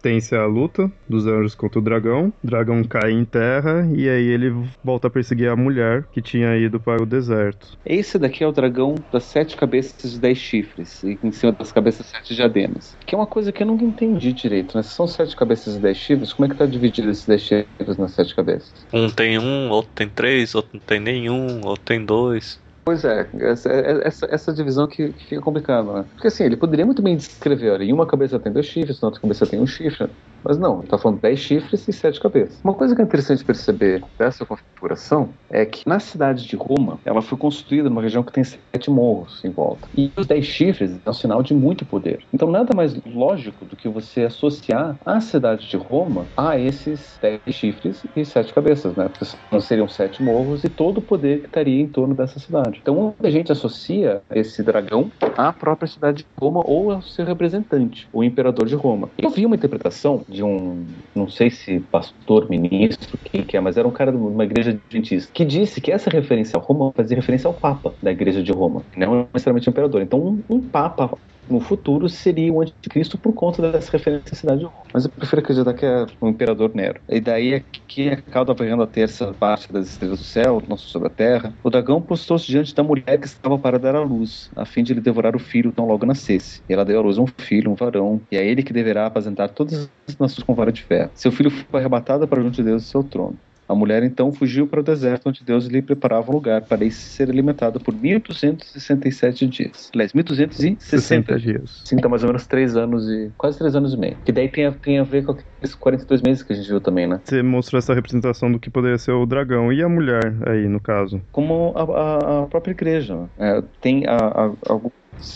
[0.00, 2.32] tem-se a luta dos anjos contra o dragão.
[2.42, 6.56] O dragão cai em terra e aí ele volta a perseguir a mulher que tinha
[6.56, 7.76] ido para o deserto.
[7.84, 11.72] Esse daqui é o dragão das sete cabeças e dez chifres, e em cima das
[11.72, 12.96] cabeças sete diademas.
[13.04, 14.82] Que é uma coisa que eu nunca entendi direito, né?
[14.82, 17.96] Se são sete cabeças e dez chifres, como é que tá dividido esses dez chifres
[17.96, 18.72] nas sete cabeças?
[18.92, 22.60] Um tem um, outro tem três, outro não tem nenhum, outro tem dois.
[22.88, 26.08] Pois é, essa, essa, essa divisão que, que fica complicada, né?
[26.14, 29.08] Porque assim, ele poderia muito bem descrever, olha, em uma cabeça tem dois chifres, na
[29.08, 30.08] outra cabeça tem um chifre.
[30.44, 32.60] Mas não, ele tá falando 10 chifres e 7 cabeças.
[32.62, 37.22] Uma coisa que é interessante perceber dessa configuração é que na cidade de Roma, ela
[37.22, 39.88] foi construída numa região que tem sete morros em volta.
[39.96, 42.20] E os 10 chifres é um sinal de muito poder.
[42.32, 47.40] Então nada mais lógico do que você associar a cidade de Roma a esses 10
[47.50, 49.08] chifres e 7 cabeças, né?
[49.08, 52.78] Porque não seriam sete morros e todo o poder que estaria em torno dessa cidade.
[52.82, 58.08] Então muita gente associa esse dragão à própria cidade de Roma ou ao seu representante,
[58.12, 59.08] o imperador de Roma.
[59.18, 63.76] Eu vi uma interpretação de um, não sei se pastor, ministro, quem que é, mas
[63.76, 67.16] era um cara de uma igreja adventista, que disse que essa referência a Roma fazia
[67.16, 70.02] referência ao Papa da igreja de Roma, não necessariamente ao imperador.
[70.02, 71.16] Então, um, um Papa
[71.50, 74.76] no futuro seria o anticristo por conta dessa referência à cidade de Roma.
[74.92, 77.00] Mas eu prefiro acreditar que é o imperador Nero.
[77.08, 81.08] E daí é que acaba vendo a terça parte das estrelas do céu, não sobre
[81.08, 81.52] a terra.
[81.62, 84.94] O dragão postou-se diante da mulher que estava para dar à luz, a fim de
[84.94, 86.62] lhe devorar o filho tão logo nascesse.
[86.68, 89.48] E ela deu à luz um filho, um varão, e é ele que deverá apazentar
[89.48, 91.10] todas as nações com vara de ferro.
[91.14, 93.36] Seu filho foi arrebatado para junto de Deus o seu trono.
[93.68, 96.90] A mulher então fugiu para o deserto, onde Deus lhe preparava um lugar para ir
[96.90, 99.90] ser alimentado por 1267 dias.
[99.94, 101.82] Aliás, 1260 60 dias.
[101.84, 103.30] Sim, tá mais ou menos 3 anos e.
[103.36, 104.18] quase 3 anos e meio.
[104.24, 106.80] Que daí tem a, tem a ver com aqueles 42 meses que a gente viu
[106.80, 107.20] também, né?
[107.24, 110.80] Você mostrou essa representação do que poderia ser o dragão e a mulher aí, no
[110.80, 111.20] caso.
[111.30, 113.16] Como a, a- a própria igreja.
[113.16, 113.28] né?
[113.58, 114.54] É, tem a, a,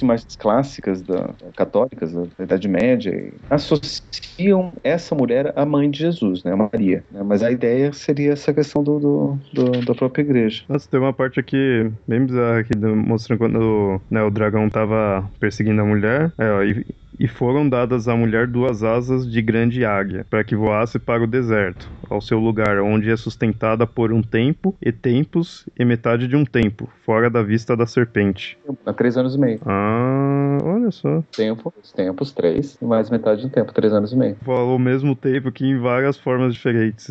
[0.03, 6.55] imagens clássicas da, católicas da Idade Média associam essa mulher à mãe de Jesus, né,
[6.55, 7.05] Maria.
[7.11, 7.23] né?
[7.23, 10.63] Mas a ideia seria essa questão do, do- do- da própria igreja.
[10.69, 15.31] Nossa, tem uma parte aqui bem bizarra aqui, do- mostrando quando né, o dragão tava
[15.39, 16.33] perseguindo a mulher.
[16.39, 16.85] É, ó, e,
[17.23, 21.27] e foram dadas à mulher duas asas de grande águia, para que voasse para o
[21.27, 26.35] deserto, ao seu lugar, onde é sustentada por um tempo, e tempos, e metade de
[26.35, 28.59] um tempo, fora da vista da serpente.
[28.85, 29.61] Há três anos e meio.
[29.65, 31.23] Ah, olha só.
[31.31, 34.37] Tempo, os tempos, três, e mais metade de um tempo, três anos e meio.
[34.45, 37.09] Falou o mesmo tempo que em várias formas diferentes.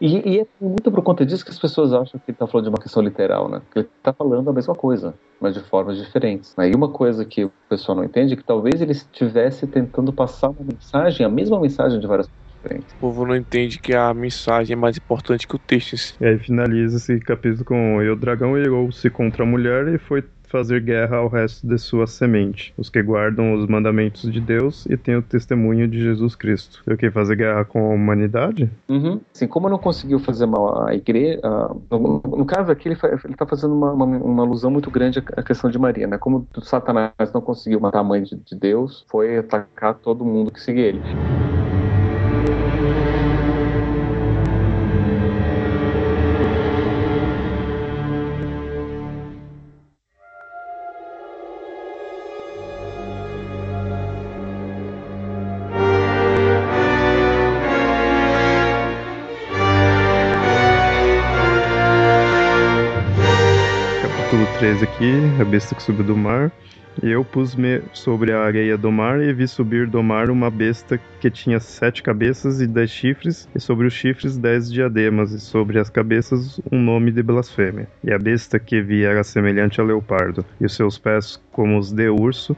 [0.00, 2.64] E, e é muito por conta disso que as pessoas acham que ele está falando
[2.64, 3.62] de uma questão literal, né?
[3.70, 6.52] Que ele está falando a mesma coisa, mas de formas diferentes.
[6.58, 9.35] Aí uma coisa que o pessoal não entende é que talvez ele estivesse
[9.66, 12.94] tentando passar uma mensagem, a mesma mensagem de várias formas diferentes.
[12.94, 16.16] O povo não entende que a mensagem é mais importante que o texto.
[16.20, 20.22] E aí finaliza esse capítulo com e o dragão irou-se contra a mulher e foi
[20.48, 24.96] fazer guerra ao resto de sua semente, os que guardam os mandamentos de Deus e
[24.96, 26.82] têm o testemunho de Jesus Cristo.
[26.86, 27.10] E o que?
[27.10, 28.70] Fazer guerra com a humanidade?
[28.88, 29.20] Uhum.
[29.34, 31.40] Assim, como não conseguiu fazer mal à igreja,
[31.90, 32.98] no, no caso aqui ele
[33.30, 36.18] está fazendo uma, uma, uma alusão muito grande à questão de Maria, né?
[36.18, 40.60] Como Satanás não conseguiu matar a mãe de, de Deus, foi atacar todo mundo que
[40.60, 41.02] seguia ele.
[64.76, 66.52] Capítulo 13 aqui, a besta que subiu do mar.
[67.02, 70.98] E eu pus-me sobre a areia do mar e vi subir do mar uma besta
[71.20, 75.78] que tinha sete cabeças e dez chifres, e sobre os chifres dez diademas, e sobre
[75.78, 77.88] as cabeças um nome de blasfêmia.
[78.02, 81.92] E a besta que vi era semelhante a leopardo, e os seus pés como os
[81.92, 82.56] de urso,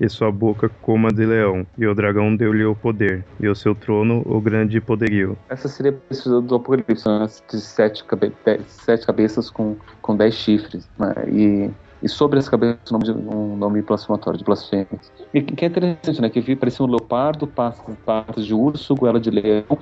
[0.00, 1.66] e sua boca como a de leão.
[1.76, 5.36] E o dragão deu-lhe o poder, e o seu trono o grande poderio.
[5.48, 7.26] Essa seria a besta do Apocalipse, né?
[7.50, 8.32] de sete, cabe
[8.66, 10.88] sete cabeças com, com dez chifres.
[10.98, 11.14] né?
[11.28, 11.70] E,
[12.02, 14.88] e sobre as cabeças nome, de, um nome blasfematório, de blasfêmia.
[15.34, 16.30] E que é interessante, né?
[16.30, 19.78] Que vi parecia um leopardo, patas, de urso, goela de leão,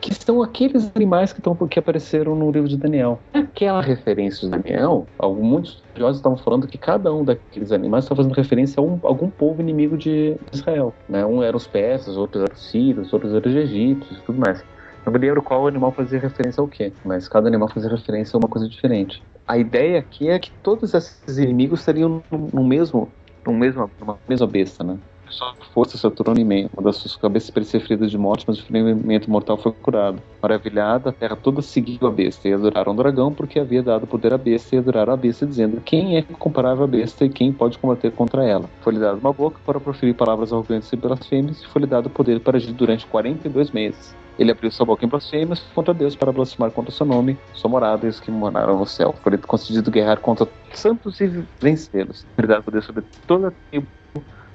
[0.00, 3.20] que são aqueles animais que, tão, que apareceram no livro de Daniel.
[3.32, 8.22] Aquela referência de Daniel, alguns, muitos estudiosos estavam falando que cada um daqueles animais estava
[8.22, 10.94] fazendo referência a um, algum povo inimigo de Israel.
[11.08, 11.24] Né?
[11.24, 14.64] Um eram os persas, outros eram os sírios, outros eram os egípcios e tudo mais.
[15.04, 18.38] Não me lembro qual animal fazia referência ao quê, mas cada animal fazia referência a
[18.38, 19.22] uma coisa diferente.
[19.46, 23.10] A ideia aqui é que todos esses inimigos estariam no, mesmo,
[23.46, 24.98] no mesmo, numa mesma besta, né?
[25.30, 26.70] sua força, seu trono imenso.
[26.74, 30.20] Uma das suas cabeças parecia ferida de morte, mas o ferimento mortal foi curado.
[30.42, 34.34] Maravilhada, a terra toda seguiu a besta e adoraram o dragão porque havia dado poder
[34.34, 37.78] à besta e adoraram a besta, dizendo: Quem é comparável à besta e quem pode
[37.78, 38.68] combater contra ela?
[38.80, 42.56] Foi-lhe dado uma boca para proferir palavras arrogantes e blasfêmias e foi-lhe dado poder para
[42.56, 44.14] agir durante 42 meses.
[44.40, 48.06] Ele abriu sua boca em blasfêmias contra Deus para blasfemar contra seu nome, sua morada
[48.06, 49.14] e os que moraram no céu.
[49.22, 51.26] Foi-lhe concedido guerrear contra santos e
[51.60, 52.24] vencê-los.
[52.48, 53.86] Dado poder sobre a tribo,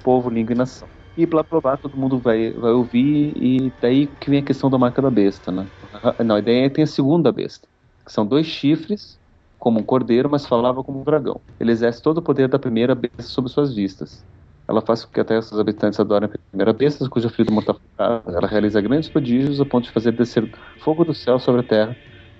[0.02, 0.88] povo, língua e nação.
[1.16, 4.76] E blá blá, todo mundo vai, vai ouvir, e daí que vem a questão da
[4.76, 5.64] marca da besta, né?
[6.24, 7.68] Não, a ideia é tem a segunda besta,
[8.04, 9.20] que são dois chifres,
[9.56, 11.40] como um cordeiro, mas falava como um dragão.
[11.60, 14.24] Ele exerce todo o poder da primeira besta sobre suas vistas.
[14.68, 18.46] Ela faz com que até seus habitantes adorem a primeira besta, cuja filho mortal Ela
[18.48, 20.50] realiza grandes prodígios a ponto de fazer descer
[20.80, 21.96] fogo do céu sobre a terra,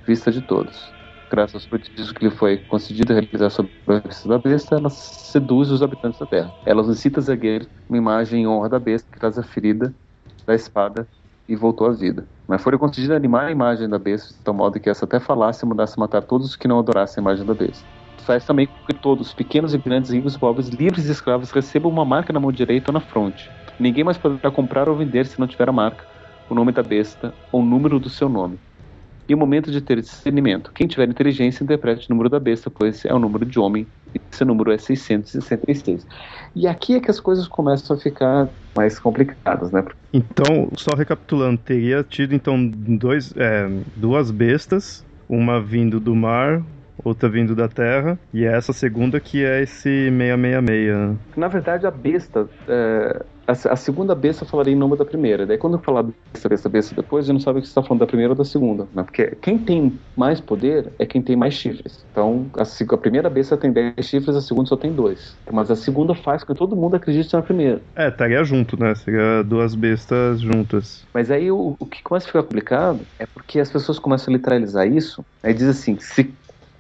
[0.07, 0.93] vista de todos.
[1.31, 5.71] Graças aos prodígios que lhe foi concedido realizar sobre a vista da besta, ela seduz
[5.71, 6.53] os habitantes da terra.
[6.65, 9.95] Ela os incita a zagueiro uma imagem em honra da besta que traz a ferida
[10.47, 11.09] da espada
[11.49, 12.27] e voltou à vida.
[12.47, 15.65] Mas foi concedido animar a imagem da besta de tal modo que essa até falasse
[15.65, 17.87] e mudasse matar todos os que não adorassem a imagem da besta
[18.27, 22.05] faz também que todos, pequenos e grandes, ricos e pobres, livres e escravos, recebam uma
[22.05, 23.49] marca na mão direita ou na fronte.
[23.79, 26.05] Ninguém mais poderá comprar ou vender se não tiver a marca,
[26.51, 28.59] o nome da besta ou o número do seu nome.
[29.29, 30.71] E o momento de ter discernimento.
[30.73, 34.21] Quem tiver inteligência, interprete o número da besta, pois é o número de homem, e
[34.33, 36.07] esse número é 666.
[36.55, 39.85] E aqui é que as coisas começam a ficar mais complicadas, né?
[40.13, 46.63] Então, só recapitulando, teria tido então dois, é, duas bestas, uma vindo do mar,
[47.07, 51.17] outra vindo da Terra, e é essa segunda que é esse 666.
[51.37, 55.47] Na verdade, a besta, é, a, a, segunda besta eu falaria em nome da primeira.
[55.47, 57.83] Daí quando eu falar besta, besta, besta depois, eu não sabe o que você está
[57.83, 58.89] falando da primeira ou da segunda.
[58.93, 59.05] Né?
[59.05, 62.05] Porque quem tem mais poder é quem tem mais chifres.
[62.11, 65.37] Então, a, a primeira besta tem 10 chifres, a segunda só tem dois.
[65.51, 67.81] Mas a segunda faz com que todo mundo acredite na primeira.
[67.95, 68.95] É, estaria junto, né?
[68.97, 71.05] Seria duas bestas juntas.
[71.15, 74.37] Mas aí o, o que começa a ficar complicado é porque as pessoas começam a
[74.37, 75.25] literalizar isso.
[75.43, 76.35] Aí diz assim, se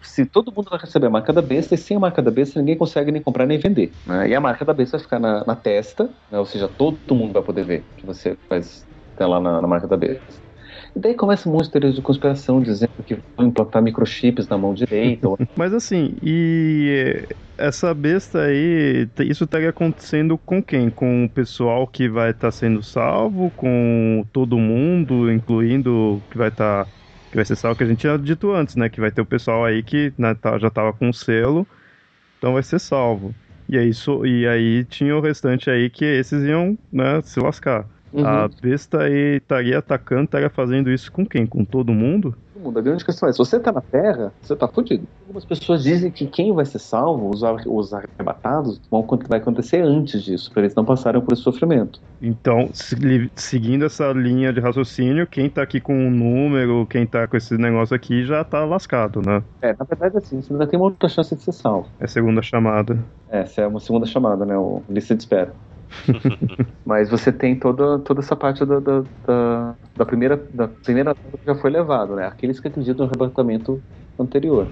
[0.08, 2.58] se todo mundo vai receber a marca da besta, e sem a marca da besta
[2.60, 3.92] ninguém consegue nem comprar nem vender.
[4.06, 4.28] Né?
[4.28, 6.38] E a marca da besta vai ficar na, na testa, né?
[6.38, 8.86] ou seja, todo mundo vai poder ver que você faz
[9.16, 10.46] tem lá na, na marca da besta.
[10.94, 14.58] E daí começa um monte de teorias de conspiração dizendo que vão implantar microchips na
[14.58, 15.28] mão direita.
[15.56, 17.26] Mas assim, e
[17.58, 20.90] essa besta aí, isso estaria acontecendo com quem?
[20.90, 23.50] Com o pessoal que vai estar tá sendo salvo?
[23.52, 26.84] Com todo mundo, incluindo que vai estar.
[26.84, 26.95] Tá
[27.36, 28.88] que vai ser salvo que a gente tinha dito antes, né?
[28.88, 31.66] Que vai ter o pessoal aí que né, tá, já tava com o selo,
[32.38, 33.34] então vai ser salvo.
[33.68, 37.84] E aí, so, e aí tinha o restante aí que esses iam né, se lascar.
[38.12, 38.26] Uhum.
[38.26, 41.46] A besta aí estaria atacando, estaria fazendo isso com quem?
[41.46, 42.34] Com todo mundo?
[42.66, 42.78] Mundo.
[42.78, 45.06] A grande questão é, se você tá na Terra, você tá fudido.
[45.22, 50.22] Algumas pessoas dizem que quem vai ser salvo, os, os arrebatados, vão, vai acontecer antes
[50.22, 52.00] disso, para eles não passarem por esse sofrimento.
[52.20, 52.96] Então, se,
[53.34, 57.56] seguindo essa linha de raciocínio, quem tá aqui com um número, quem tá com esse
[57.56, 59.42] negócio aqui, já tá lascado, né?
[59.62, 61.88] É, na verdade, assim, você ainda tem uma outra chance de ser salvo.
[62.00, 62.98] É segunda chamada.
[63.28, 64.56] É, essa é uma segunda chamada, né?
[64.56, 65.52] O lista de espera.
[66.84, 71.20] Mas você tem toda, toda essa parte da, da, da, da primeira da primeira que
[71.46, 72.26] já foi levado, né?
[72.26, 73.82] Aqueles que acreditam no arrebatamento
[74.18, 74.68] anterior.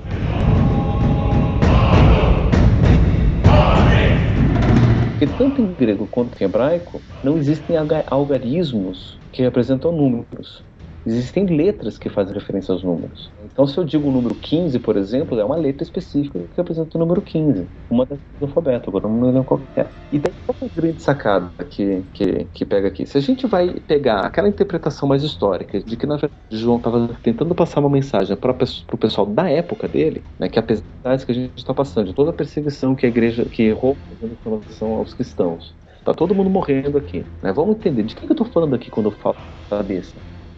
[5.10, 7.76] Porque tanto em grego quanto em hebraico não existem
[8.10, 10.64] algarismos que representam números
[11.06, 13.30] existem letras que fazem referência aos números.
[13.44, 16.96] Então, se eu digo o número 15, por exemplo, é uma letra específica que representa
[16.96, 19.86] o número 15, uma das do alfabeto, agora não lembro qual é.
[20.12, 23.06] E daí, qual é a grande sacada que, que, que pega aqui?
[23.06, 27.08] Se a gente vai pegar aquela interpretação mais histórica de que, na verdade, João estava
[27.22, 28.52] tentando passar uma mensagem para
[28.92, 30.82] o pessoal da época dele, né, que apesar
[31.16, 33.96] de que a gente está passando, de toda a perseguição que a igreja, que errou
[34.22, 35.74] em relação aos cristãos,
[36.04, 37.24] Tá todo mundo morrendo aqui.
[37.42, 37.50] Né?
[37.50, 39.36] Vamos entender de que eu tô falando aqui quando eu falo
[39.70, 40.14] cabeça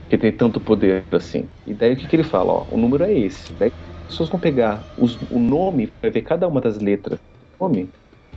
[0.09, 1.49] que tem tanto poder assim.
[1.67, 2.53] E daí o que, que ele fala?
[2.53, 3.53] Ó, o número é esse.
[3.55, 3.69] Daí
[4.09, 7.91] as pessoas vão pegar os, o nome, vai ver cada uma das letras do nome,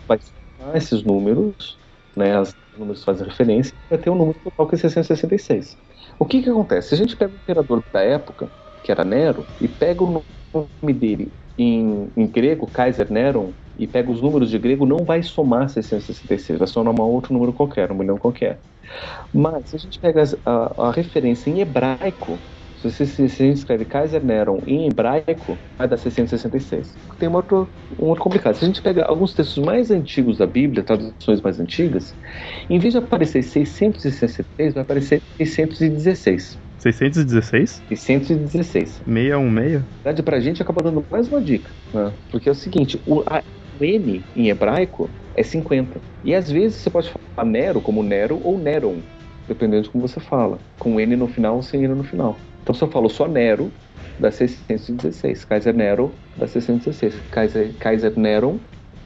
[0.08, 1.80] vai somar esses números,
[2.16, 2.40] né?
[2.40, 5.78] Os números fazem referência, vai ter um número total que é 666.
[6.18, 6.90] O que que acontece?
[6.90, 8.52] Se a gente pega o imperador da época,
[8.84, 14.12] que era Nero, e pega o nome dele em, em grego, Kaiser Neron, e pega
[14.12, 17.96] os números de grego, não vai somar 666, vai somar um outro número qualquer, um
[17.96, 18.60] milhão qualquer.
[19.34, 22.38] Mas se a gente pega a, a referência em hebraico,
[22.82, 26.96] se, se, se, a gente escreve Kaiser Neron em hebraico, vai dar 666.
[27.18, 27.68] Tem um outro,
[28.00, 28.56] um outro complicado.
[28.56, 32.16] Se a gente pega alguns textos mais antigos da Bíblia, traduções mais antigas,
[32.70, 36.58] em vez de aparecer 666, vai aparecer 616.
[36.80, 37.84] 616?
[37.90, 37.90] 616.
[37.90, 39.02] 616?
[39.82, 41.70] Na verdade, pra gente acaba dando mais uma dica.
[41.94, 42.14] Né?
[42.32, 43.44] Porque é o seguinte: o, a,
[43.80, 46.00] o N em hebraico é 50.
[46.24, 48.98] E às vezes você pode falar Nero como Nero ou Neron,
[49.48, 52.36] dependendo de como você fala, com N no final ou sem N no final.
[52.62, 53.72] Então se eu falo só Nero,
[54.20, 55.46] dá 616.
[55.46, 57.16] Kaiser Nero dá 616.
[57.32, 58.60] Kaiser, Kaiser Neron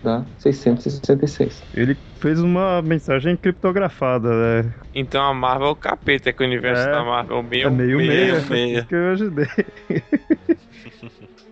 [0.04, 1.64] dá 666.
[1.74, 4.74] Ele fez uma mensagem criptografada, né?
[4.94, 6.92] Então a Marvel é o capeta, que o universo É.
[6.92, 8.80] da Marvel meio É meio meio, meia.
[8.80, 9.48] Isso que eu ajudei.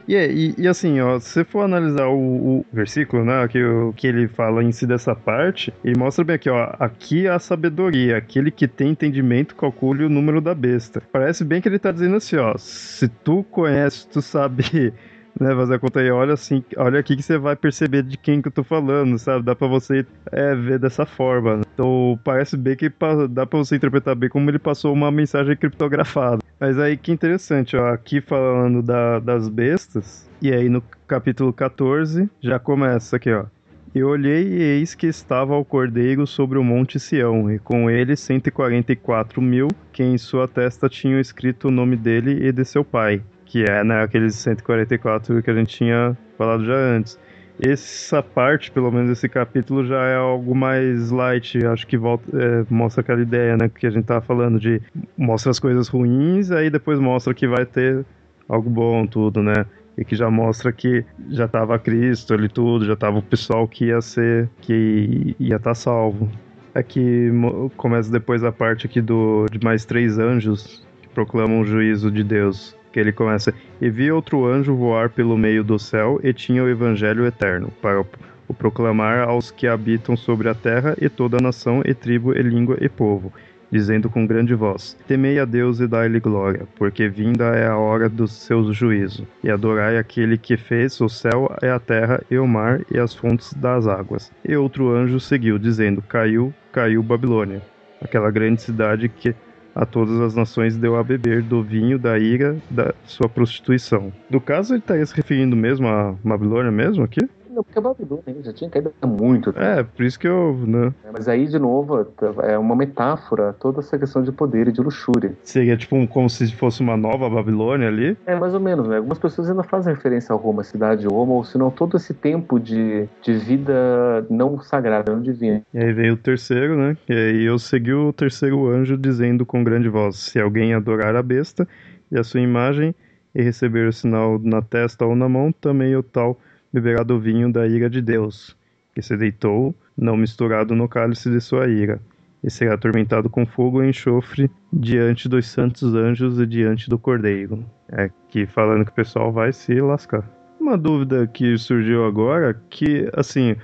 [0.08, 2.18] E, é, e, e assim, ó, se você for analisar o,
[2.60, 6.36] o versículo, né, que, o, que ele fala em si dessa parte, ele mostra bem
[6.36, 11.02] aqui, ó, aqui a sabedoria, aquele que tem entendimento calcule o número da besta.
[11.14, 14.92] Parece bem que ele tá dizendo assim, ó, se tu conhece, tu sabe,
[15.40, 18.42] né, fazer a conta aí, olha assim, olha aqui que você vai perceber de quem
[18.42, 19.46] que eu tô falando, sabe?
[19.46, 21.58] Dá pra você é, ver dessa forma.
[21.58, 21.62] né?
[21.74, 22.92] Então parece bem que
[23.30, 26.40] dá pra você interpretar bem como ele passou uma mensagem criptografada.
[26.60, 32.30] Mas aí que interessante, ó, aqui falando da- das bestas, e aí no capítulo 14
[32.42, 33.46] já começa aqui, ó.
[33.94, 38.16] E olhei e eis que estava o cordeiro sobre o monte Sião, e com ele
[38.16, 43.22] 144 mil, que em sua testa tinham escrito o nome dele e de seu pai,
[43.52, 47.20] que é né, aqueles 144 que a gente tinha falado já antes.
[47.62, 51.64] Essa parte, pelo menos esse capítulo, já é algo mais light.
[51.66, 53.70] Acho que volta, é, mostra aquela ideia, né?
[53.70, 54.82] Que a gente tava falando de
[55.18, 58.06] mostra as coisas ruins, aí depois mostra que vai ter
[58.48, 59.66] algo bom, tudo, né?
[59.98, 63.88] E que já mostra que já tava Cristo ali tudo, já tava o pessoal que
[63.88, 66.30] ia ser, que ia estar salvo.
[66.74, 71.66] Aqui mo- começa depois a parte aqui do de mais três anjos que proclamam o
[71.66, 72.80] juízo de Deus.
[72.92, 76.70] Que ele começa, e vi outro anjo voar pelo meio do céu e tinha o
[76.70, 81.94] evangelho eterno para o, proclamar aos que habitam sobre a terra e toda nação e
[81.94, 83.32] tribo e língua e povo,
[83.72, 88.10] dizendo com grande voz: Temei a Deus e dai-lhe glória, porque vinda é a hora
[88.10, 92.46] do seu juízo, e adorai aquele que fez o céu e a terra e o
[92.46, 94.32] mar e as fontes das águas.
[94.48, 97.62] E outro anjo seguiu, dizendo: Caiu, caiu Babilônia,
[98.02, 99.34] aquela grande cidade que
[99.76, 104.12] a todas as nações deu a beber do vinho da ira da sua prostituição.
[104.30, 107.22] No caso, ele estaria se referindo mesmo a Babilônia mesmo aqui?
[107.52, 109.66] Não, porque a Babilônia hein, já tinha caído há muito tempo.
[109.66, 112.08] É, por isso que eu, né, Mas aí, de novo,
[112.44, 115.34] é uma metáfora toda essa questão de poder e de luxúria.
[115.44, 118.18] seria tipo um, como se fosse uma nova Babilônia ali.
[118.26, 118.98] É, mais ou menos, né?
[118.98, 122.14] Algumas pessoas ainda fazem referência a Roma, a cidade de Roma, ou senão todo esse
[122.14, 125.62] tempo de, de vida não sagrada, não divina.
[125.74, 126.96] E aí veio o terceiro, né?
[127.10, 131.24] E aí eu segui o terceiro anjo dizendo com grande voz: Se alguém adorar a
[131.24, 131.68] besta
[132.10, 132.96] e a sua imagem
[133.34, 136.38] e receber o sinal na testa ou na mão, também o tal
[136.72, 138.56] beberá do vinho da ira de Deus,
[138.94, 142.00] que se deitou, não misturado no cálice de sua ira,
[142.44, 147.66] e será atormentado com fogo e enxofre diante dos santos anjos e diante do cordeiro.
[147.92, 150.28] É que falando que o pessoal vai se lascar.
[150.60, 153.56] Uma dúvida que surgiu agora, que assim,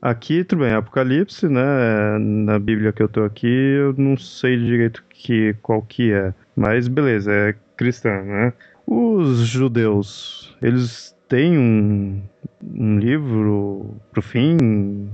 [0.00, 2.18] Aqui, tudo bem, Apocalipse, né?
[2.18, 6.32] Na Bíblia que eu tô aqui, eu não sei direito que, qual que é.
[6.54, 8.52] Mas beleza, é cristã, né?
[8.86, 12.22] Os judeus, eles têm um,
[12.62, 15.08] um livro pro fim?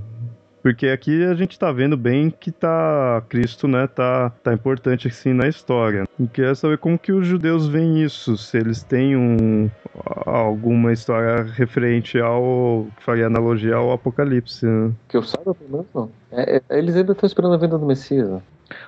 [0.63, 5.33] Porque aqui a gente tá vendo bem que tá Cristo, né, tá, tá importante assim
[5.33, 6.05] na história.
[6.17, 9.69] E queria saber como que os judeus veem isso, se eles têm um,
[10.25, 14.65] alguma história referente ao que faria analogia ao Apocalipse.
[14.65, 14.93] Né?
[15.09, 16.09] Que eu saiba, pelo menos não.
[16.31, 18.41] É, é, eles ainda estão esperando a vinda do Messias.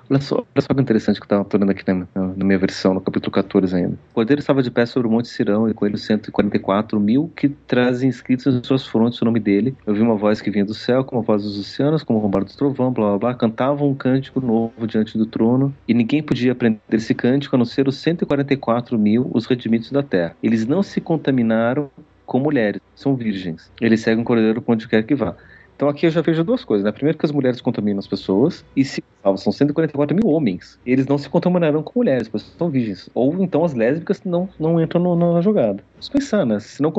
[0.09, 2.93] Olha só, olha só que interessante que eu estava olhando aqui na, na, minha versão,
[2.93, 3.93] no capítulo 14 ainda.
[4.11, 7.49] O cordeiro estava de pé sobre o Monte Sirão e com ele 144 mil que
[7.49, 9.75] trazem escritos em suas frontes o nome dele.
[9.85, 12.21] Eu vi uma voz que vinha do céu, como a voz dos oceanos, como o
[12.21, 13.33] rombar do trovão, blá blá blá.
[13.33, 17.65] Cantavam um cântico novo diante do trono e ninguém podia aprender esse cântico a não
[17.65, 20.35] ser os 144 mil, os redimidos da terra.
[20.41, 21.89] Eles não se contaminaram
[22.25, 23.71] com mulheres, são virgens.
[23.79, 25.35] Eles seguem o cordeiro por onde quer que vá.
[25.75, 26.91] Então aqui eu já vejo duas coisas, né?
[26.91, 30.79] Primeiro que as mulheres contaminam as pessoas, e se salvo, são 144 mil homens.
[30.85, 33.09] Eles não se contaminarão com mulheres, pois são virgens.
[33.13, 35.83] Ou então as lésbicas não, não entram no, na jogada.
[35.93, 36.59] Vamos pensar, né?
[36.59, 36.93] Se não,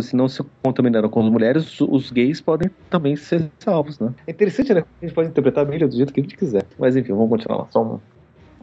[0.00, 4.14] se não se contaminaram com as mulheres, os, os gays podem também ser salvos, né?
[4.26, 4.84] É interessante, né?
[5.02, 6.64] A gente pode interpretar a Bíblia do jeito que a gente quiser.
[6.78, 7.66] Mas enfim, vamos continuar lá.
[7.70, 8.00] Só um...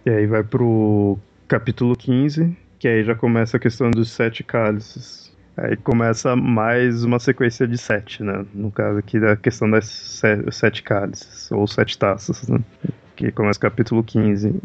[0.05, 5.30] E aí vai pro capítulo 15, que aí já começa a questão dos sete cálices.
[5.63, 8.43] Aí começa mais uma sequência de sete, né?
[8.51, 12.59] No caso aqui da questão das sete cálices, ou sete taças, né?
[13.15, 14.55] Que começa o capítulo 15.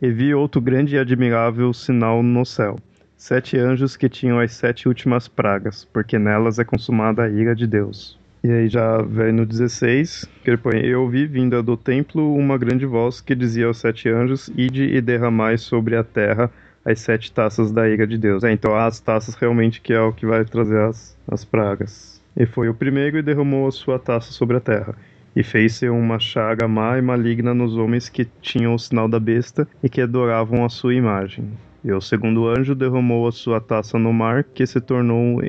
[0.00, 2.78] E vi outro grande e admirável sinal no céu.
[3.18, 7.66] Sete anjos que tinham as sete últimas pragas, porque nelas é consumada a ira de
[7.66, 8.18] Deus.
[8.42, 12.56] E aí já vem no 16, que ele põe, Eu ouvi vinda do templo uma
[12.56, 16.50] grande voz que dizia aos sete anjos, Ide e derramai sobre a terra
[16.86, 18.44] as sete taças da ira de Deus.
[18.44, 22.22] É, então as taças realmente que é o que vai trazer as, as pragas.
[22.36, 24.94] E foi o primeiro e derramou a sua taça sobre a terra.
[25.34, 29.68] e fez-se uma chaga má e maligna nos homens que tinham o sinal da besta
[29.82, 31.50] e que adoravam a sua imagem.
[31.84, 35.40] E o segundo anjo derramou a sua taça no mar, que se tornou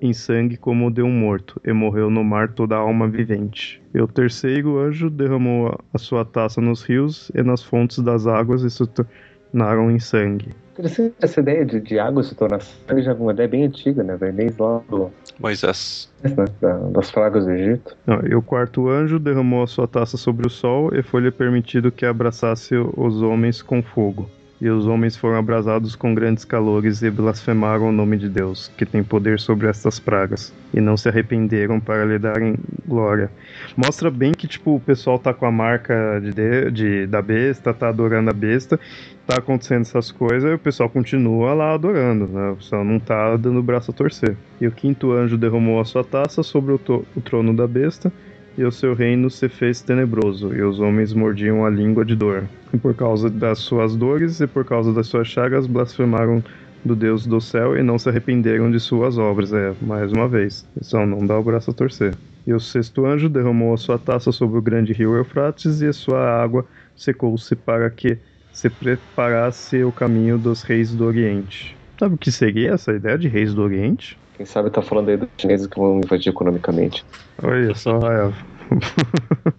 [0.00, 3.82] em sangue como o de um morto, e morreu no mar toda a alma vivente.
[3.92, 8.62] E o terceiro anjo derramou a sua taça nos rios e nas fontes das águas
[8.62, 10.50] e se tornaram em sangue.
[10.72, 14.02] Interessante essa ideia de, de água se tornar sangue já é uma ideia bem antiga,
[14.02, 14.16] né?
[14.16, 16.10] Vem desde lá do, Moisés.
[16.22, 16.34] né?
[16.60, 17.94] Da- das pragas do Egito.
[18.06, 21.92] Não, e o quarto anjo derramou a sua taça sobre o sol e foi-lhe permitido
[21.92, 24.28] que abraçasse os homens com fogo.
[24.62, 28.86] E os homens foram abrasados com grandes calores e blasfemaram o nome de Deus, que
[28.86, 32.54] tem poder sobre estas pragas, e não se arrependeram para lhe darem
[32.86, 33.28] glória.
[33.76, 37.74] Mostra bem que tipo o pessoal tá com a marca de, de- de- da besta,
[37.74, 38.78] tá adorando a besta,
[39.26, 42.50] tá acontecendo essas coisas e o pessoal continua lá adorando, né?
[42.50, 44.36] O pessoal não tá dando braço a torcer.
[44.60, 46.80] E o quinto anjo derramou a sua taça sobre o,
[47.16, 48.12] o trono da besta,
[48.56, 52.44] e o seu reino se fez tenebroso, e os homens mordiam a língua de dor.
[52.72, 56.42] E por causa das suas dores e por causa das suas chagas, blasfemaram
[56.84, 59.52] do Deus do céu e não se arrependeram de suas obras.
[59.52, 62.14] É, mais uma vez, só não dá o braço a torcer.
[62.46, 65.92] E o sexto anjo derramou a sua taça sobre o grande rio Eufrates, e a
[65.92, 68.18] sua água secou-se para que
[68.52, 71.76] se preparasse o caminho dos reis do Oriente.
[71.98, 74.18] Sabe o que seria essa ideia de reis do Oriente?
[74.42, 77.04] Quem sabe tá falando aí dos chineses que vão invadir economicamente.
[77.40, 78.32] Olha só, é.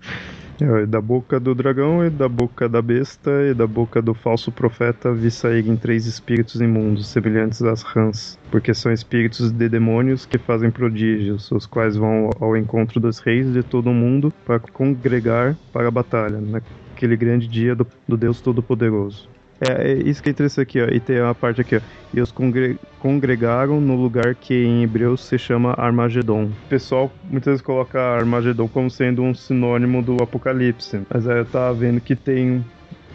[0.62, 4.52] É, Da boca do dragão e da boca da besta e da boca do falso
[4.52, 10.38] profeta vi saírem três espíritos imundos, semelhantes às rãs, porque são espíritos de demônios que
[10.38, 15.58] fazem prodígios, os quais vão ao encontro dos reis de todo o mundo para congregar
[15.72, 19.33] para a batalha, naquele grande dia do, do Deus Todo-Poderoso.
[19.64, 20.88] É, é isso que é interessante aqui, ó.
[20.88, 21.82] E tem a parte aqui, ó.
[22.12, 26.46] E os congre- congregaram no lugar que em hebreu se chama Armagedon.
[26.52, 31.04] O pessoal muitas vezes coloca Armagedon como sendo um sinônimo do Apocalipse.
[31.12, 32.66] Mas aí eu tava vendo que tem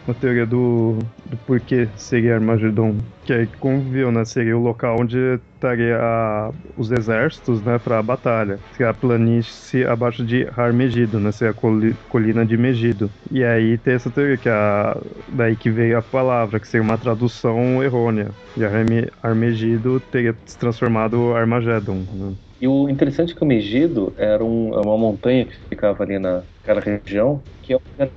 [0.09, 2.96] uma teoria do, do porquê seria Armagedon.
[3.22, 4.24] Que aí, como viu, né?
[4.24, 5.18] Seria o local onde
[5.54, 7.78] estaria a- os exércitos, né?
[7.78, 8.62] Pra batalha.
[8.72, 11.30] Seria a planície abaixo de Har-Megido, né?
[11.32, 13.12] Seria a coli- colina de Megido.
[13.30, 16.98] E aí tem essa teoria que a, daí que veio a palavra, que seria uma
[16.98, 18.34] tradução errônea.
[18.56, 22.06] E Arme- Armegido teria se transformado Armagedon.
[22.12, 22.36] Né?
[22.61, 26.18] E o interessante é que o Megido era um- é uma montanha que ficava ali
[26.18, 28.12] naquela região, que é um lugar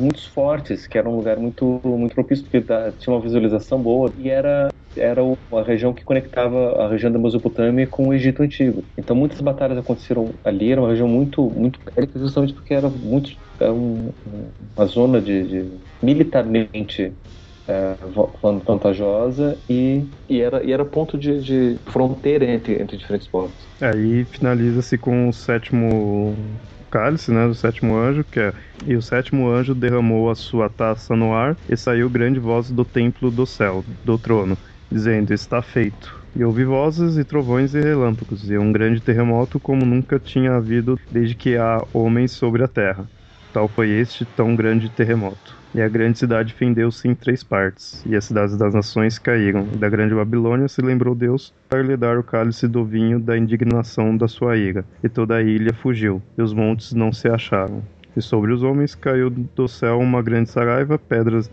[0.00, 2.60] muito fortes, que era um lugar muito, muito propício, porque
[2.98, 5.22] tinha uma visualização boa, e era, era
[5.52, 8.86] a região que conectava a região da Mesopotâmia com o Egito Antigo.
[8.96, 13.30] Então muitas batalhas aconteceram ali, era uma região muito, muito bélica, justamente porque era muito
[13.60, 14.14] era um-
[14.76, 17.16] uma zona de, de militarmente
[17.68, 22.96] é, va- van- vantajosa e, e, era, e era ponto de, de fronteira entre, entre
[22.96, 23.70] diferentes povos.
[23.80, 26.60] Aí finaliza-se com o sétimo
[26.90, 28.52] cálice, né, do sétimo anjo, que é
[28.82, 32.84] e o sétimo anjo derramou a sua taça no ar e saiu grande voz do
[32.84, 34.58] templo do céu, do trono,
[34.90, 36.12] dizendo: Está feito.
[36.34, 40.96] E ouvi vozes e trovões e relâmpagos, e um grande terremoto como nunca tinha havido
[41.10, 43.10] desde que há homens sobre a terra.
[43.52, 45.57] Tal foi este tão grande terremoto.
[45.74, 49.68] E a grande cidade fendeu-se em três partes, e as cidades das nações caíram.
[49.72, 53.36] E da grande Babilônia se lembrou Deus para lhe dar o cálice do vinho da
[53.36, 54.84] indignação da sua ira.
[55.04, 57.82] E toda a ilha fugiu, e os montes não se acharam.
[58.16, 61.50] E sobre os homens caiu do céu uma grande saraiva, pedras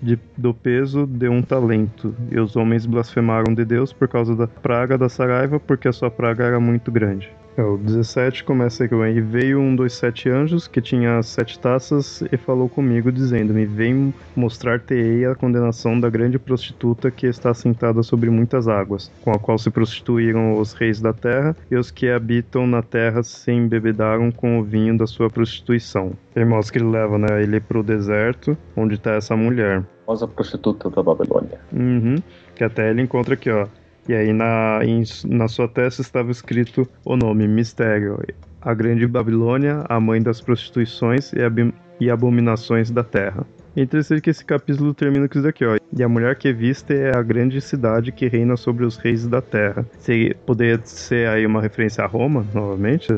[0.00, 2.14] de- do peso de um talento.
[2.30, 6.10] E os homens blasfemaram de Deus por causa da praga da saraiva, porque a sua
[6.10, 7.30] praga era muito grande.
[7.54, 12.22] É, o 17 começa aqui, e veio um dos sete anjos que tinha sete taças
[12.32, 18.30] e falou comigo, dizendo-me: Vem mostrar-te-ei a condenação da grande prostituta que está sentada sobre
[18.30, 22.66] muitas águas, com a qual se prostituíram os reis da terra, e os que habitam
[22.66, 26.12] na terra se embebedaram com o vinho da sua prostituição.
[26.34, 29.84] E mostra que ele leva né, ele pro deserto, onde está essa mulher.
[30.08, 31.58] A prostituta da Babilônia.
[31.72, 32.16] Uhum.
[32.54, 33.66] Que até ele encontra aqui, ó.
[34.08, 38.18] E aí na, em- na sua testa estava escrito o nome Mistério.
[38.60, 43.44] A grande Babilônia, a mãe das prostituições e, abi- e abominações da terra.
[43.76, 45.76] É interessante que esse capítulo termina com isso daqui, ó.
[45.96, 49.40] E a mulher que viste é a grande cidade que reina sobre os reis da
[49.40, 49.84] terra.
[49.98, 53.08] Se, poderia ser aí uma referência a Roma, novamente?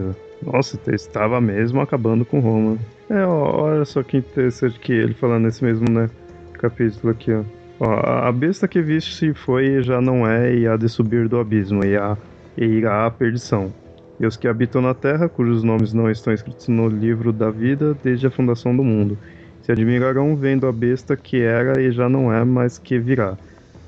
[0.43, 2.79] Nossa, estava mesmo acabando com Roma.
[3.11, 6.09] É, ó, olha só que interessante que ele falando nesse mesmo, né,
[6.55, 7.43] capítulo aqui, ó.
[7.79, 7.87] Ó,
[8.29, 11.97] a- besta que viste foi já não é, e há de subir do abismo, e,
[11.97, 12.17] há,
[12.57, 13.75] e irá à perdição.
[14.19, 17.95] E os que habitam na terra, cujos nomes não estão escritos no livro da vida
[17.95, 19.19] desde a fundação do mundo,
[19.61, 23.39] se admirarão vendo a besta que era e já não é, mas que virá.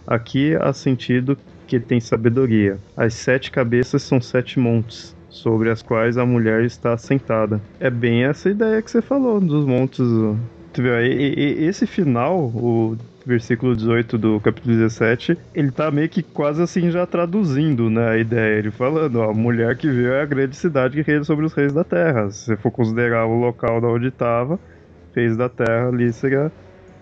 [0.06, 2.78] Aqui há sentido que tem sabedoria.
[2.96, 7.60] As sete cabeças são sete montes, sobre as quais a mulher está sentada.
[7.78, 10.00] É bem essa ideia que você falou dos montes.
[11.58, 12.96] Esse final, o
[13.26, 18.16] versículo 18 do capítulo 17, ele tá meio que quase assim já traduzindo, né, a
[18.16, 18.60] ideia.
[18.60, 21.52] Ele falando, ó, a mulher que viu é a grande cidade que reina sobre os
[21.52, 22.30] reis da terra.
[22.30, 24.60] Se você for considerar o local da onde estava,
[25.14, 26.52] reis da terra ali seria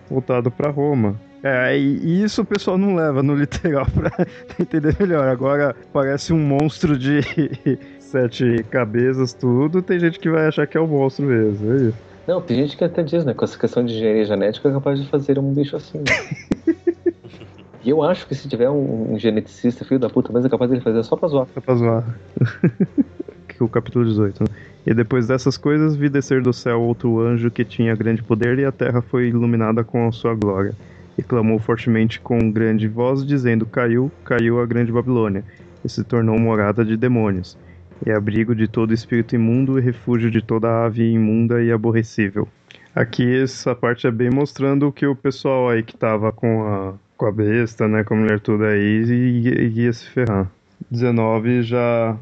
[0.09, 1.15] voltado para Roma.
[1.43, 4.11] É, e isso o pessoal não leva no literal pra
[4.59, 5.27] entender melhor.
[5.27, 7.21] Agora parece um monstro de
[7.99, 9.83] sete cabeças, tudo.
[9.83, 11.71] Tem gente que vai achar que é o um monstro mesmo.
[11.71, 12.14] É isso.
[12.27, 13.33] Não, tem gente que até diz, né?
[13.33, 15.99] Com essa questão de engenharia genética é capaz de fazer um bicho assim.
[15.99, 16.73] Né?
[17.83, 20.71] e eu acho que se tiver um, um, geneticista, filho da puta, mas é capaz
[20.71, 21.47] de fazer só pra zoar.
[21.53, 22.19] Só pra zoar.
[23.47, 24.49] que o capítulo 18, né?
[24.87, 28.65] E depois dessas coisas, vi descer do céu outro anjo que tinha grande poder e
[28.65, 30.73] a terra foi iluminada com a sua glória.
[31.17, 35.45] E clamou fortemente com grande voz, dizendo: Caiu, caiu a grande Babilônia,
[35.83, 37.57] e se tornou morada de demônios
[38.05, 42.47] e abrigo de todo espírito imundo e refúgio de toda ave imunda e aborrecível.
[42.95, 47.25] Aqui essa parte é bem mostrando que o pessoal aí que tava com a, com
[47.25, 50.49] a besta, né, com a mulher toda aí, ia, ia se ferrar.
[50.89, 52.17] 19 já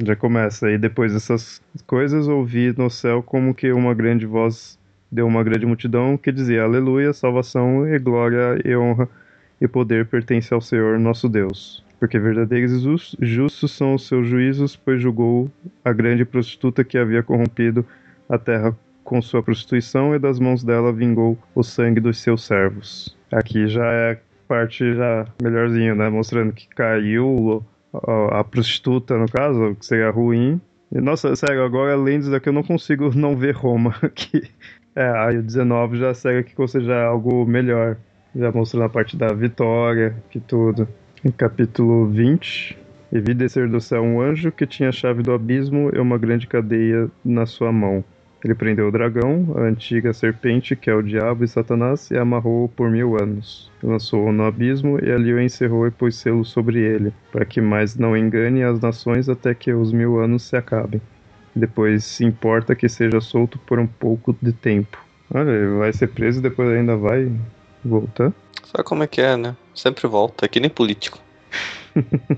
[0.00, 4.78] já começa e depois dessas coisas ouvi no céu como que uma grande voz
[5.10, 9.08] deu uma grande multidão que dizia aleluia salvação e glória e honra
[9.60, 12.72] e poder pertence ao Senhor nosso Deus porque verdadeiros
[13.18, 15.50] e justos são os seus juízos, pois julgou
[15.84, 17.84] a grande prostituta que havia corrompido
[18.28, 23.16] a terra com sua prostituição e das mãos dela vingou o sangue dos seus servos.
[23.32, 26.08] Aqui já é parte já melhorzinho, né?
[26.08, 27.64] Mostrando que caiu
[28.30, 30.60] a, prostituta, no caso, que seria ruim.
[30.92, 34.42] E, nossa, sério, agora além disso daqui eu não consigo não ver Roma aqui.
[34.94, 37.96] É, aí o 19 já segue que ou seja algo melhor.
[38.34, 40.86] Já mostrando a parte da vitória, que tudo.
[41.24, 42.78] Em capítulo 20,
[43.10, 46.16] e vi descer do céu um anjo que tinha a chave do abismo e uma
[46.16, 48.04] grande cadeia na sua mão.
[48.44, 52.68] Ele prendeu o dragão, a antiga serpente, que é o diabo e Satanás, e amarrou-o
[52.68, 53.68] por mil anos.
[53.82, 57.96] Lançou-o no abismo e ali o encerrou e pôs selo sobre ele, para que mais
[57.96, 61.00] não engane as nações até que os mil anos se acabem.
[61.52, 64.96] Depois se importa que seja solto por um pouco de tempo.
[65.34, 67.28] Olha, ele vai ser preso e depois ainda vai
[67.84, 68.32] voltar.
[68.64, 69.56] Sabe como é que é, né?
[69.78, 71.20] Sempre volta, é que nem político.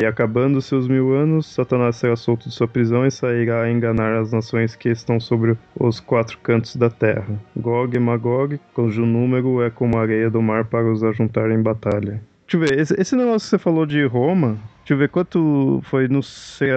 [0.00, 4.18] e acabando seus mil anos, Satanás será solto de sua prisão e sairá a enganar
[4.18, 7.40] as nações que estão sobre os quatro cantos da terra.
[7.56, 11.62] Gog e Magog, cujo número é como a areia do mar para os ajuntar em
[11.62, 12.20] batalha.
[12.44, 16.08] Deixa eu ver, esse, negócio que você falou de Roma, deixa eu ver quanto foi
[16.08, 16.20] no,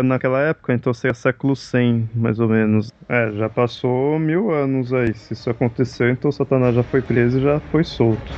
[0.04, 2.92] naquela época, então seria século 100, mais ou menos.
[3.10, 5.12] É, já passou mil anos aí.
[5.16, 8.32] Se isso aconteceu, então Satanás já foi preso e já foi solto.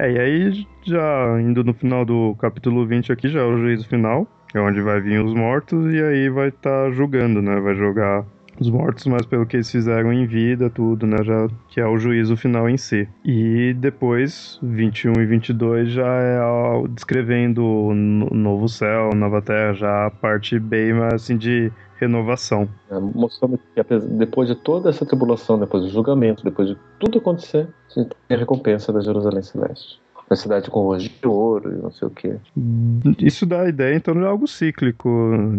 [0.00, 3.86] É, e aí, já indo no final do capítulo 20 aqui, já é o juízo
[3.86, 7.60] final, é onde vai vir os mortos e aí vai estar tá julgando, né?
[7.60, 8.24] Vai jogar
[8.58, 11.22] os mortos, mas pelo que eles fizeram em vida, tudo, né?
[11.22, 13.06] Já, que é o juízo final em si.
[13.22, 16.40] E depois, 21 e 22 já é
[16.88, 21.70] descrevendo o novo céu, nova terra, já a parte bem mais assim de
[22.00, 22.68] renovação.
[22.90, 23.82] É, mostrando que
[24.18, 28.92] depois de toda essa tribulação, depois do julgamento, depois de tudo acontecer, tem a recompensa
[28.92, 30.00] da Jerusalém Celeste.
[30.28, 32.36] A cidade com rosto de ouro e não sei o que.
[33.18, 35.08] Isso dá a ideia, então, de algo cíclico.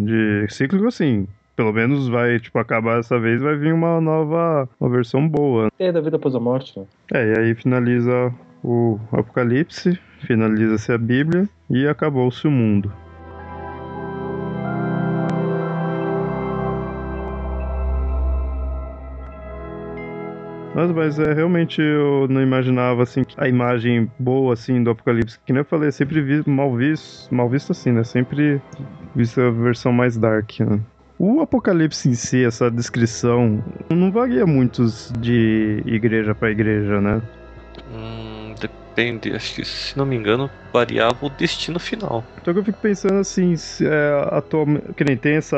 [0.05, 1.27] De cíclico, assim,
[1.57, 5.69] pelo menos vai, tipo, acabar essa vez, vai vir uma nova, uma versão boa.
[5.77, 6.85] É, da vida após a morte, né?
[7.13, 8.33] É, e aí finaliza
[8.63, 12.91] o Apocalipse, finaliza-se a Bíblia e acabou-se o mundo.
[20.74, 25.39] Mas, mas é, realmente eu não imaginava assim a imagem boa assim do Apocalipse.
[25.45, 28.03] Que nem eu falei, é sempre vi, mal visto, mal visto assim, né?
[28.03, 28.61] Sempre
[29.15, 30.80] visto a versão mais dark, né?
[31.19, 34.86] O Apocalipse em si, essa descrição, não varia muito
[35.19, 37.22] de igreja para igreja, né?
[37.93, 42.23] Hum depende, acho que se não me engano, variava o destino final.
[42.39, 45.57] Então eu fico pensando assim, é, atualmente, que nem tem essa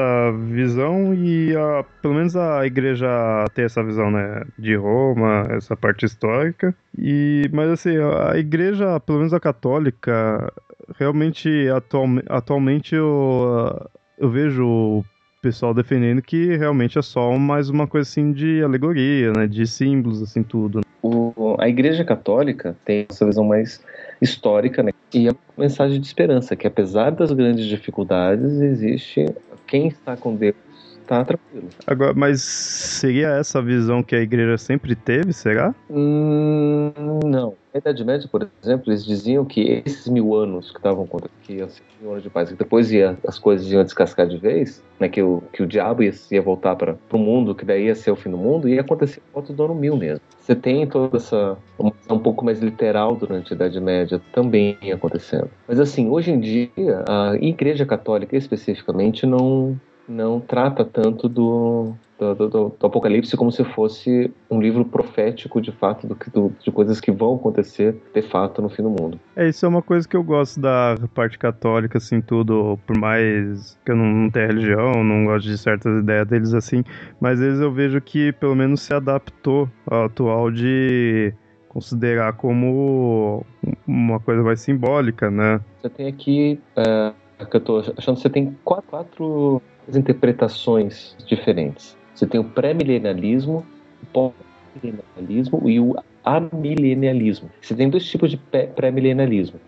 [0.50, 3.08] visão e a, pelo menos a igreja
[3.54, 6.76] tem essa visão, né, de Roma, essa parte histórica.
[6.98, 10.52] E mas assim, a igreja, pelo menos a católica,
[10.98, 15.04] realmente atual, atualmente eu, eu vejo
[15.44, 19.46] pessoal defendendo que realmente é só mais uma coisa assim de alegoria, né?
[19.46, 20.80] De símbolos, assim, tudo.
[21.02, 23.84] O, a Igreja Católica tem essa visão mais
[24.22, 24.94] histórica, né?
[25.14, 29.26] E é uma mensagem de esperança, que apesar das grandes dificuldades, existe
[29.68, 30.56] quem está com Deus
[31.04, 31.70] está tranquilo.
[31.86, 35.74] Agora, mas seria essa a visão que a igreja sempre teve, será?
[35.90, 36.92] Hum,
[37.26, 37.56] não.
[37.74, 41.08] Na Idade Média, por exemplo, eles diziam que esses mil anos que estavam
[41.42, 44.38] que iam ser mil anos de paz, que depois ia, as coisas iam descascar de
[44.38, 47.86] vez, né, que, o, que o diabo ia, ia voltar para o mundo, que daí
[47.86, 50.22] ia ser o fim do mundo, ia acontecer por volta do ano mil mesmo.
[50.40, 55.50] Você tem toda essa uma um pouco mais literal durante a Idade Média também acontecendo.
[55.68, 56.70] Mas assim, hoje em dia,
[57.08, 63.64] a Igreja Católica especificamente não não trata tanto do, do, do, do, Apocalipse como se
[63.64, 68.62] fosse um livro profético de fato do, do, de coisas que vão acontecer de fato
[68.62, 69.20] no fim do mundo.
[69.36, 73.78] É, isso é uma coisa que eu gosto da parte católica, assim, tudo, por mais
[73.86, 76.84] que eu não, não tenha religião, não gosto de certas ideias deles assim,
[77.20, 81.34] mas eles eu vejo que pelo menos se adaptou ao atual de
[81.74, 83.44] considerar como
[83.88, 85.60] uma coisa mais simbólica, né?
[85.82, 87.14] Você tem aqui, é,
[87.50, 89.62] que eu tô achando que você tem quatro, quatro
[89.94, 91.98] interpretações diferentes.
[92.14, 93.66] Você tem o pré-milenialismo,
[94.02, 97.50] o pós-milenialismo e o amilenialismo.
[97.62, 99.60] Você tem dois tipos de pré-milenialismo.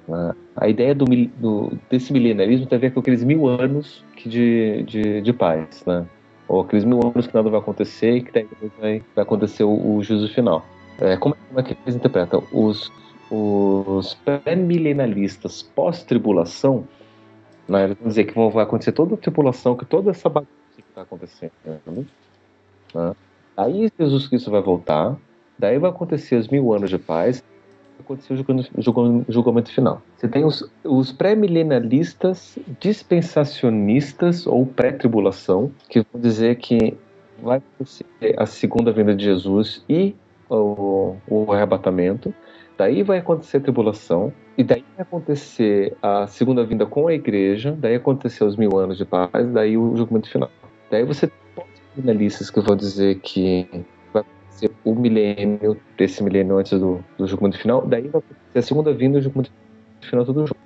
[0.55, 5.21] A ideia do, do, desse milenialismo tem a ver com aqueles mil anos de, de,
[5.21, 6.05] de paz, né?
[6.47, 8.47] ou aqueles mil anos que nada vai acontecer e que daí
[8.79, 10.65] vai, vai acontecer o, o juízo final.
[10.99, 12.43] É, como, como, é que eles interpretam?
[12.53, 12.91] Os,
[13.29, 16.87] os pré-milenialistas pós-tribulação
[17.67, 17.85] né?
[17.85, 21.01] Eles vão dizer que vai acontecer toda a tripulação, que toda essa bagunça que está
[21.01, 21.51] acontecendo.
[22.93, 23.15] Né?
[23.57, 25.15] Aí Jesus Cristo vai voltar,
[25.57, 27.43] daí vai acontecer os mil anos de paz,
[27.99, 28.37] acontecer o
[28.81, 30.01] julgamento, julgamento, final.
[30.15, 36.97] Você tem os, os pré-milenialistas dispensacionistas ou pré-tribulação, que vão dizer que
[37.41, 38.05] vai acontecer
[38.37, 40.15] a segunda vinda de Jesus e
[40.49, 42.33] o, o arrebatamento.
[42.77, 47.75] Daí vai acontecer a tribulação, e daí vai acontecer a segunda vinda com a igreja,
[47.77, 50.49] daí acontecer os mil anos de paz, daí o julgamento final.
[50.89, 51.65] Daí você tem
[51.95, 53.67] finalistas que vão dizer que
[54.13, 58.61] vai acontecer o milênio, desse milênio antes do, do julgamento final, daí vai acontecer a
[58.61, 59.51] segunda vinda e o julgamento
[60.01, 60.65] final tudo junto.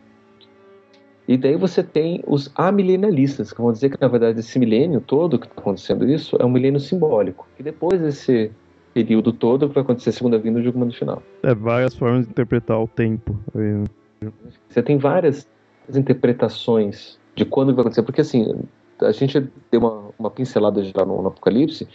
[1.27, 5.37] E daí você tem os amilenialistas, que vão dizer que na verdade esse milênio todo
[5.37, 7.47] que está acontecendo isso é um milênio simbólico.
[7.59, 8.51] E depois desse
[8.93, 11.21] período todo que vai acontecer a segunda vinda do julgamento final.
[11.43, 13.37] É várias formas de interpretar o tempo.
[14.67, 15.47] Você tem várias
[15.93, 18.53] interpretações de quando vai acontecer, porque assim,
[19.01, 21.87] a gente deu uma, uma pincelada já no, no, Apocalipse,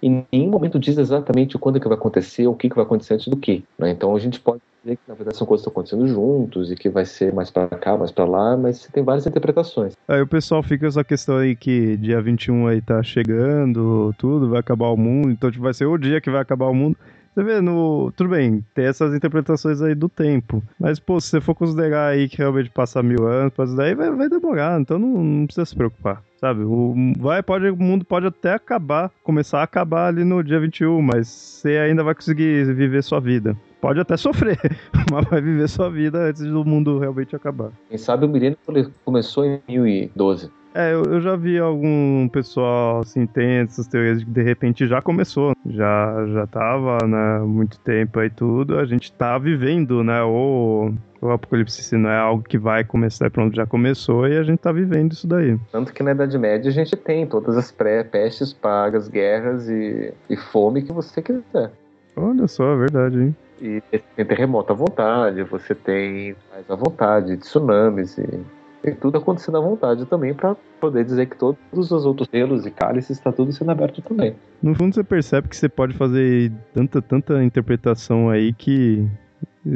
[0.00, 2.84] e em nenhum momento diz exatamente quando é que vai acontecer, o que, que vai
[2.84, 3.64] acontecer antes do que.
[3.78, 3.90] Né?
[3.90, 6.76] Então a gente pode dizer que na verdade são coisas que estão acontecendo juntos e
[6.76, 9.94] que vai ser mais para cá, mais para lá, mas tem várias interpretações.
[10.06, 14.60] Aí o pessoal fica essa questão aí que dia 21 aí tá chegando, tudo, vai
[14.60, 16.96] acabar o mundo, então tipo, vai ser o dia que vai acabar o mundo.
[17.34, 18.12] Você vê, no...
[18.16, 20.62] tudo bem, tem essas interpretações aí do tempo.
[20.78, 24.28] Mas, pô, se você for considerar aí que realmente passa mil anos, daí, vai, vai
[24.28, 24.80] demorar.
[24.80, 26.62] Então não, não precisa se preocupar sabe?
[26.62, 31.00] O, vai, pode, o mundo pode até acabar, começar a acabar ali no dia 21,
[31.00, 33.56] mas você ainda vai conseguir viver sua vida.
[33.84, 34.58] Pode até sofrer,
[35.12, 37.70] mas vai viver sua vida antes do mundo realmente acabar.
[37.90, 38.56] Quem sabe o milênio
[39.04, 40.50] começou em 1012.
[40.74, 44.86] É, eu, eu, já vi algum pessoal assim, tem essas teorias de que de repente
[44.86, 50.22] já começou, já já tava, né, muito tempo aí tudo, a gente tá vivendo, né,
[50.22, 50.90] o,
[51.20, 54.60] o apocalipse se não é algo que vai começar, pronto, já começou e a gente
[54.60, 55.58] tá vivendo isso daí.
[55.70, 60.36] Tanto que na Idade Média a gente tem todas as pré-pestes, pagas, guerras e, e
[60.38, 61.70] fome que você quiser.
[62.16, 63.36] Olha só, é verdade, hein?
[63.60, 63.82] E
[64.16, 68.40] tem terremoto à vontade, você tem mais à vontade, tsunamis e
[68.82, 72.70] tem tudo acontecendo à vontade também para poder dizer que todos os outros selos e
[72.70, 74.36] cálices está tudo sendo aberto também.
[74.62, 79.08] No fundo você percebe que você pode fazer tanta, tanta interpretação aí que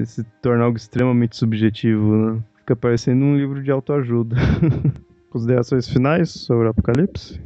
[0.04, 2.42] se torna algo extremamente subjetivo, né?
[2.58, 4.36] Fica parecendo um livro de autoajuda.
[5.30, 7.38] Considerações finais sobre o Apocalipse?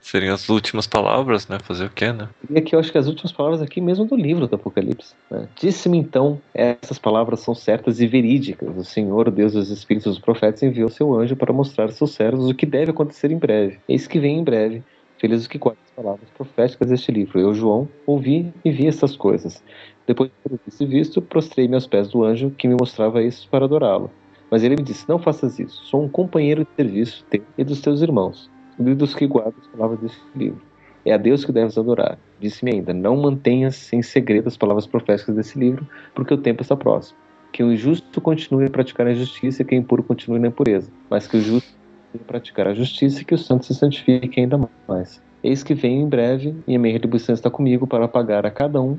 [0.00, 1.58] Seriam as últimas palavras, né?
[1.60, 2.28] Fazer o quê, né?
[2.48, 5.14] E aqui eu acho que as últimas palavras aqui mesmo do livro do Apocalipse.
[5.30, 5.48] Né?
[5.54, 8.76] Disse-me então, essas palavras são certas e verídicas.
[8.76, 12.48] O Senhor, Deus dos Espíritos dos Profetas, enviou seu anjo para mostrar aos seus servos
[12.48, 13.78] o que deve acontecer em breve.
[13.88, 14.82] Eis que vem em breve.
[15.18, 17.38] Felizes os que guardam as palavras proféticas deste livro.
[17.38, 19.62] Eu, João, ouvi e vi essas coisas.
[20.06, 24.10] Depois de ter visto, prostrei-me aos pés do anjo que me mostrava isso para adorá-lo.
[24.50, 25.84] Mas ele me disse: Não faças isso.
[25.84, 29.66] Sou um companheiro de serviço teu e dos teus irmãos, e dos que guardam as
[29.68, 30.60] palavras deste livro.
[31.04, 32.18] É a Deus que deves adorar.
[32.40, 36.76] Disse-me ainda: Não mantenhas em segredo as palavras proféticas desse livro, porque o tempo está
[36.76, 37.18] próximo.
[37.52, 40.90] Que o injusto continue a praticar a injustiça e que o impuro continue na impureza,
[41.08, 41.80] mas que o justo
[42.26, 45.22] praticar a justiça e que os santos se santifiquem ainda mais.
[45.42, 48.80] Eis que venho em breve, e a minha retribuição está comigo para pagar a cada
[48.80, 48.98] um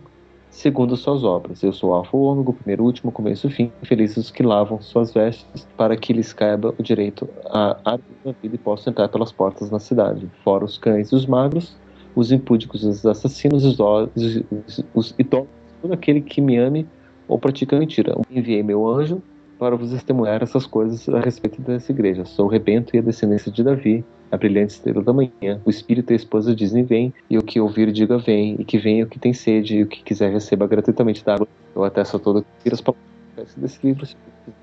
[0.51, 1.63] segundo suas obras.
[1.63, 3.71] Eu sou o Alfa o Ômega, o primeiro, último, começo e fim.
[3.81, 8.31] Felizes os que lavam suas vestes, para que lhes caiba o direito à árvore da
[8.33, 10.29] vida e possam entrar pelas portas na cidade.
[10.43, 11.75] Fora os cães e os magros,
[12.15, 16.85] os impúdicos, os assassinos, os, os, os, os idólatras, todo aquele que me ame
[17.27, 18.15] ou pratica mentira.
[18.29, 19.23] Enviei meu anjo
[19.61, 22.25] para vos testemunhar essas coisas a respeito dessa igreja.
[22.25, 25.61] Sou o rebento e a descendência de Davi, a brilhante estrela da manhã.
[25.63, 28.79] O espírito e a esposa dizem vem, e o que ouvir diga vem, e que
[28.79, 31.47] venha o que tem sede, e o que quiser receba gratuitamente da água.
[31.75, 34.03] Eu atesto a todo as palavras desse livro.
[34.07, 34.15] Se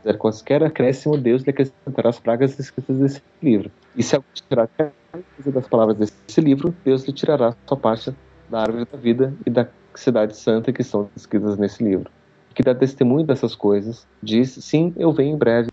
[0.02, 3.70] quiser quaisquer acréscimo, Deus lhe acrescentará as pragas escritas desse livro.
[3.96, 4.68] E se alguém tirar
[5.12, 8.12] coisa das palavras desse livro, Deus lhe tirará sua parte
[8.50, 12.10] da árvore da vida e da cidade santa que são escritas nesse livro
[12.58, 15.68] que dá testemunho dessas coisas, diz: sim, eu venho em breve.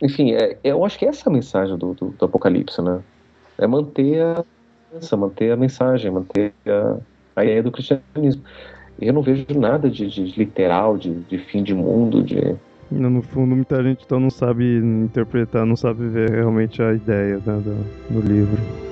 [0.00, 3.00] Enfim, é, eu acho que essa é a mensagem do, do, do Apocalipse, né?
[3.58, 4.44] É manter a,
[5.16, 6.96] manter a mensagem, manter a,
[7.34, 8.44] a ideia do cristianismo.
[9.00, 12.54] Eu não vejo nada de, de literal, de, de, fim de mundo, de.
[12.88, 17.62] No fundo, muita gente então não sabe interpretar, não sabe ver realmente a ideia né,
[17.64, 18.87] do, do livro.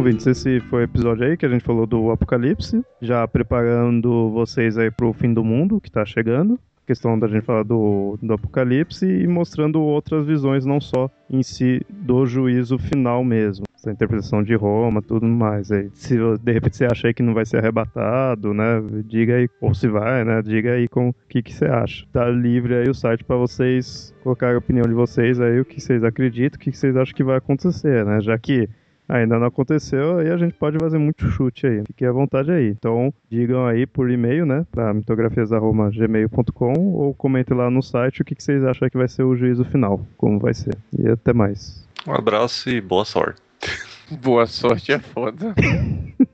[0.00, 4.78] Ouvintes, esse foi o episódio aí que a gente falou do Apocalipse, já preparando vocês
[4.78, 6.58] aí pro fim do mundo que tá chegando.
[6.86, 11.82] Questão da gente falar do, do Apocalipse e mostrando outras visões, não só em si
[11.90, 13.66] do juízo final mesmo.
[13.76, 15.70] Essa interpretação de Roma, tudo mais.
[15.70, 18.82] Aí, se de repente você acha que não vai ser arrebatado, né?
[19.04, 20.40] Diga aí, ou se vai, né?
[20.40, 22.06] Diga aí com o que, que você acha.
[22.10, 25.78] Tá livre aí o site para vocês colocar a opinião de vocês aí, o que
[25.78, 28.18] vocês acreditam, o que vocês acham que vai acontecer, né?
[28.22, 28.66] Já que
[29.10, 31.82] ainda não aconteceu, aí a gente pode fazer muito chute aí.
[31.86, 32.68] Fique à vontade aí.
[32.68, 38.34] Então, digam aí por e-mail, né, para mitografias.gmail.com ou comentem lá no site o que,
[38.34, 40.76] que vocês acham que vai ser o juízo final, como vai ser.
[40.98, 41.86] E até mais.
[42.06, 43.42] Um abraço e boa sorte.
[44.22, 45.54] boa sorte é foda.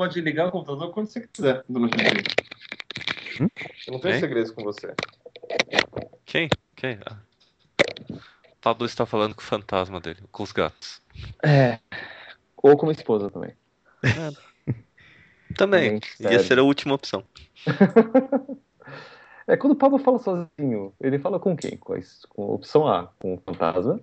[0.00, 2.22] pode ligar o computador quando você quiser dia.
[3.86, 4.20] Eu não tenho Hein?
[4.20, 4.94] segredos com você.
[6.24, 6.48] Quem?
[6.74, 6.98] Quem?
[7.04, 7.18] Ah.
[8.62, 11.02] Pablo está falando com o fantasma dele, com os gatos.
[11.44, 11.78] É.
[12.56, 13.52] Ou com minha esposa também.
[15.54, 15.90] Também.
[15.90, 16.44] Gente, Ia sério.
[16.44, 17.22] ser a última opção.
[19.46, 21.76] É, quando o Pablo fala sozinho, ele fala com quem?
[21.76, 21.98] Com a,
[22.28, 23.98] com a opção A, com o fantasma.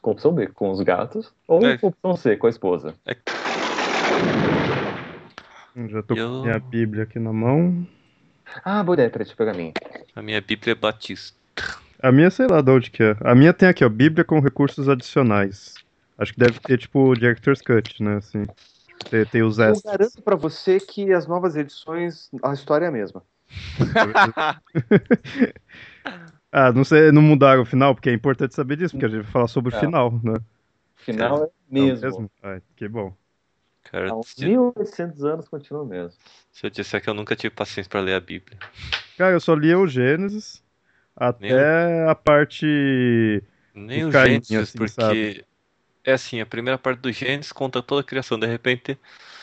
[0.00, 1.30] Com a opção B, com os gatos.
[1.46, 1.76] Ou É.
[1.76, 2.94] com a opção C, com a esposa.
[5.86, 7.86] Já tô Eu- com minha Bíblia aqui na mão.
[8.64, 9.72] Ah, boa ideia, peraí, deixa eu pegar a minha.
[10.16, 11.36] A minha Bíblia é Batista.
[12.02, 13.16] A minha, sei lá de onde que é.
[13.20, 15.74] A minha tem aqui, ó, Bíblia com recursos adicionais.
[16.16, 18.44] Acho que deve ter, tipo, Director's Cut, né, assim.
[19.10, 19.92] Tem, tem os Eu extras.
[19.98, 23.22] garanto pra você que as novas edições, a história é a mesma.
[26.50, 29.22] Ah, não sei, não mudaram o final, porque é importante saber disso, porque a gente
[29.22, 29.80] vai falar sobre o Não.
[29.80, 30.32] final, né?
[30.32, 32.30] O final é É o mesmo.
[32.42, 33.14] Ah, que bom.
[33.90, 36.12] Cara, Há uns se, 1800 anos continua mesmo.
[36.52, 38.58] se eu disser que eu nunca tive paciência pra ler a Bíblia.
[39.16, 40.62] Cara, eu só li o Gênesis
[41.16, 43.42] até a parte.
[43.74, 45.44] Nem O Caim, Gênesis, assim, porque sabe?
[46.04, 48.98] é assim, a primeira parte do Gênesis conta toda a criação, de repente,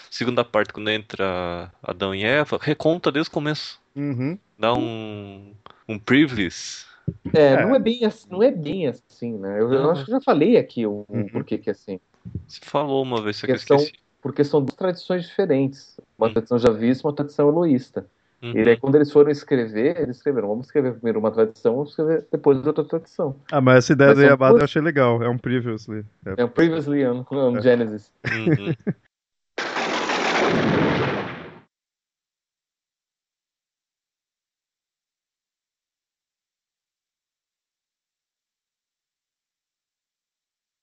[0.10, 3.82] segunda parte, quando entra Adão e Eva, reconta desde o começo.
[3.96, 4.38] Uhum.
[4.58, 5.54] Dá um,
[5.88, 6.86] um privilege.
[7.34, 7.62] É, É.
[7.64, 9.60] Não, é bem assim, não é bem assim, né?
[9.60, 11.28] Eu, eu acho que eu já falei aqui o, Uhum.
[11.30, 12.00] porquê que é assim.
[12.48, 13.94] Você falou uma vez, só que eu esqueci.
[14.26, 16.00] Porque são duas tradições diferentes.
[16.18, 16.34] Uma Hum.
[16.34, 18.08] tradição javista e uma tradição eloísta.
[18.42, 18.54] Uhum.
[18.58, 22.26] E daí, quando eles foram escrever, eles escreveram: vamos escrever primeiro uma tradição, vamos escrever
[22.32, 23.36] depois outra tradição.
[23.52, 25.22] Ah, mas essa ideia Mas do Yabada duas- eu achei legal.
[25.22, 26.04] É um previously.
[26.26, 26.34] É.
[26.42, 27.62] É um previously on, on É.
[27.62, 28.12] Genesis.
[28.26, 28.74] Uhum.